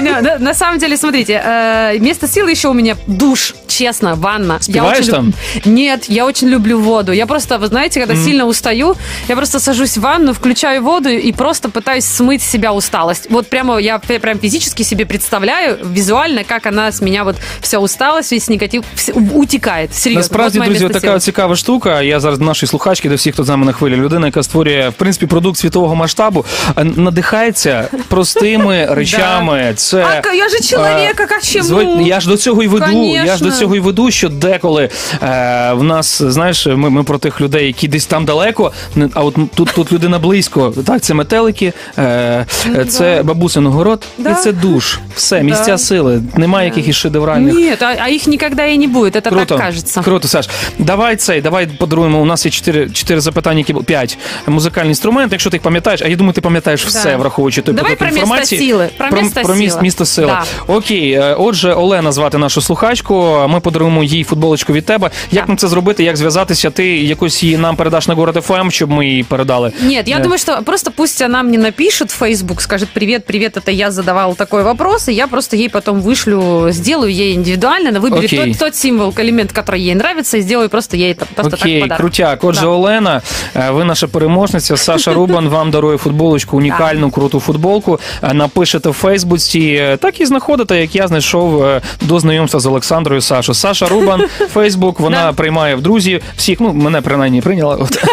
[0.01, 4.53] Не, да, На самом деле, смотрите, э, место силы еще у меня душ, честно, ванна.
[4.53, 5.25] Я Спеваешь очень там?
[5.25, 7.11] люб- Нет, я очень люблю воду.
[7.11, 8.95] Я просто, вы знаете, когда сильно устаю,
[9.27, 13.27] я просто сажусь в ванну, включаю воду и просто пытаюсь смыть с себя усталость.
[13.29, 17.78] Вот прямо я п- прям физически себе представляю визуально, как она с меня вот вся
[17.78, 18.84] усталость, весь негатив
[19.32, 19.94] утекает.
[19.94, 20.20] Серьезно.
[20.20, 22.02] Насправді, вот друзі, така цікава штука.
[22.02, 24.88] Я зараз до нашої слухачки, до всіх, хто з нами на хвилі, людина, яка створює
[24.88, 29.72] в принципі продукт світового масштабу, а, надихається простими речами.
[29.76, 31.58] Це А я же человек, а?
[31.62, 33.04] Зво- Я ж до цього і веду.
[33.04, 34.84] Я ж до цього і веду, що деколи
[35.22, 38.72] е, в нас, знаєш, ми, ми про тих людей, які десь там далеко,
[39.14, 40.74] а от тут, тут людина близько.
[40.86, 44.99] Так, це метелики, е, е, це бабусин город Да і це душ.
[45.15, 45.77] Все, місця Да.
[45.77, 46.21] сили.
[46.35, 47.53] Немає якихось шедевральних.
[47.55, 50.01] Нет, а, а их никогда и не будет, это Круто, так кажется.
[50.01, 50.49] круто, Саш.
[50.79, 52.21] Давай цей, давай подаруємо.
[52.21, 54.17] У нас є чотири, чотири запитання, які бу- п'ять
[54.47, 55.31] музикальний інструмент.
[55.31, 58.07] Якщо ти їх пам'ятаєш, а я думаю, ти пам'ятаєш все, враховуючи той Давай поток про
[58.07, 58.61] місто інформації.
[58.61, 59.81] сили, про місто про міс- сили.
[59.81, 60.27] місто сили.
[60.27, 60.73] Да.
[60.73, 63.37] Окей, е, отже, Олена звати нашу слухачку.
[63.49, 65.09] Ми подаруємо їй футболочку від тебе.
[65.31, 65.47] Як Так.
[65.47, 66.03] нам це зробити?
[66.03, 66.69] Як зв'язатися?
[66.69, 69.71] Ти якось її нам передаш на город ФМ, щоб ми її передали?
[69.81, 70.21] Нет, я Э.
[70.21, 73.91] думаю, что просто пусть она мне напишет в Facebook, скажет привет, привет, это я
[74.23, 78.49] задавал такой вопрос, и я просто ей потом вышлю, сделаю ей индивидуально, она выберет Окей.
[78.53, 81.79] тот, тот символ, элемент, который ей нравится, и сделаю просто ей это просто Окей, так
[81.79, 81.97] в подарок.
[82.01, 82.43] крутяк.
[82.43, 82.67] Отже, Да.
[82.67, 83.21] Олена,
[83.55, 84.77] е, ви наша переможниця.
[84.77, 87.99] Саша Рубан вам дарує футболочку, унікальну круту футболку.
[88.23, 89.59] Е, Напишете в Фейсбуці.
[89.81, 93.53] е, Так і знаходите, як я знайшов е, до знайомства з Олександрою Сашу.
[93.53, 94.23] Саша Рубан,
[94.53, 95.33] Фейсбук, вона Да.
[95.33, 96.59] приймає в друзі всіх.
[96.59, 97.75] Ну, мене принаймні прийняла.
[97.75, 98.03] От.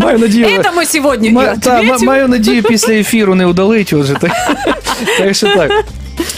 [0.00, 0.46] Маю надію.
[0.46, 2.06] Это мы сегодня Ма- и та, ма- ответим.
[2.06, 4.14] маю надію, після ефіру не удалить уже.
[4.14, 4.30] Так,
[5.18, 5.84] так що так.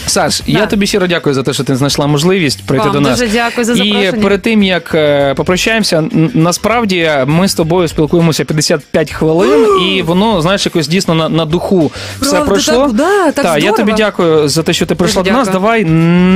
[0.07, 0.65] Саш, я Да.
[0.65, 3.19] тобі щиро дякую за те, що ти знайшла можливість прийти Вам до нас.
[3.19, 4.11] дуже дякую за І запрошення.
[4.23, 10.41] перед тим як е, попрощаємося, н- насправді ми з тобою спілкуємося 55 хвилин, і воно,
[10.41, 12.83] знаєш, якось дійсно на, на духу все Правда, пройшло.
[12.83, 13.77] так, да, так Та, я здорово.
[13.77, 15.47] тобі дякую за те, що ти прийшла Дуже до нас.
[15.47, 15.61] дякую.
[15.61, 15.85] Давай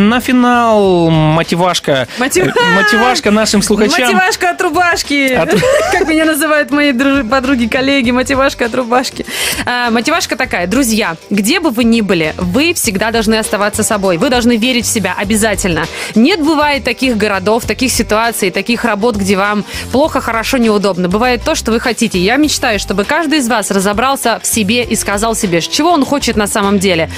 [0.10, 2.08] на фінал мотивашка.
[2.20, 4.02] Мотив- Е, Мотивашка нашим слухачам.
[4.14, 5.40] Мотивашка от рубашки.
[5.44, 8.12] От- Как меня называют мои друж- подруги, коллеги.
[8.12, 9.26] Мотивашка от рубашки.
[9.66, 10.68] А, Мотивашка такая.
[10.68, 14.17] Друзья, где бы вы ни были, вы всегда должны должны оставаться собой.
[14.17, 15.85] Вы должны верить в себя обязательно.
[16.15, 21.09] Нет, бывает таких городов, таких ситуаций, таких работ, где вам плохо, хорошо, неудобно.
[21.09, 22.19] Бывает то, что вы хотите.
[22.19, 26.37] Я мечтаю, чтобы каждый из вас разобрался в себе и сказал себе, чего он хочет
[26.37, 27.11] на самом деле.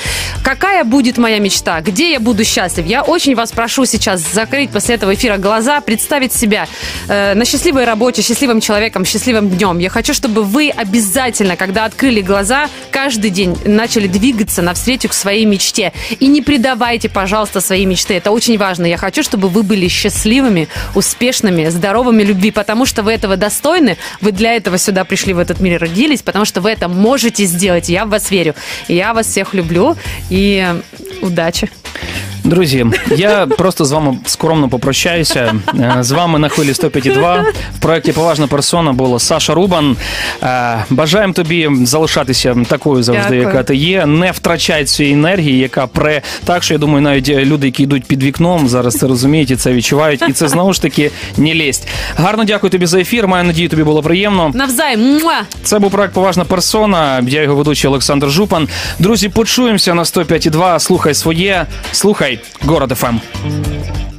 [0.43, 1.81] Какая будет моя мечта?
[1.81, 2.87] Где я буду счастлив?
[2.87, 6.67] Я очень вас прошу сейчас закрыть после этого эфира глаза, представить себя
[7.09, 9.79] э, на счастливой работе, счастливым человеком, счастливым днем.
[9.79, 15.45] Я хочу, чтобы вы обязательно, когда открыли глаза, каждый день начали двигаться навстречу к своей
[15.45, 15.93] мечте.
[16.21, 18.15] И не предавайте, пожалуйста, свои мечты.
[18.15, 18.87] Это очень важно.
[18.87, 23.97] Я хочу, чтобы вы были счастливыми, успешными, здоровыми любви, потому что вы этого достойны.
[24.21, 27.89] Вы для этого сюда пришли, в этот мир родились, потому что вы это можете сделать.
[27.89, 28.55] Я в вас верю.
[28.89, 29.97] Я вас всех люблю.
[30.31, 30.65] І
[31.23, 31.69] удачі.
[32.45, 32.87] Друзі,
[33.17, 35.55] я просто з вами скромно попрощаюся.
[35.75, 37.45] Е, з вами на хвилі 105.2
[37.77, 39.97] в проєкті Поважна персона була Саша Рубан.
[40.43, 43.43] Е, бажаємо тобі залишатися такою завжди, Дякую.
[43.43, 44.07] яка ти є.
[44.07, 48.23] Не втрачай цієї енергії, яка пре так, що я думаю, навіть люди, які йдуть під
[48.23, 50.23] вікном, зараз це розуміють і це відчувають.
[50.29, 51.89] І це знову ж таки не лєсть.
[52.17, 53.29] Гарно дякую тобі за ефір.
[53.29, 54.51] Маю надію, тобі було приємно.
[54.55, 55.21] Навзаєм.
[55.63, 57.25] Це був проект Поважна персона.
[57.29, 58.69] Я його ведучий Олександр Жупан.
[58.99, 60.79] Друзі, почуємося на 105.2.
[60.79, 64.10] Слухай своє, Слухай, город ФМ.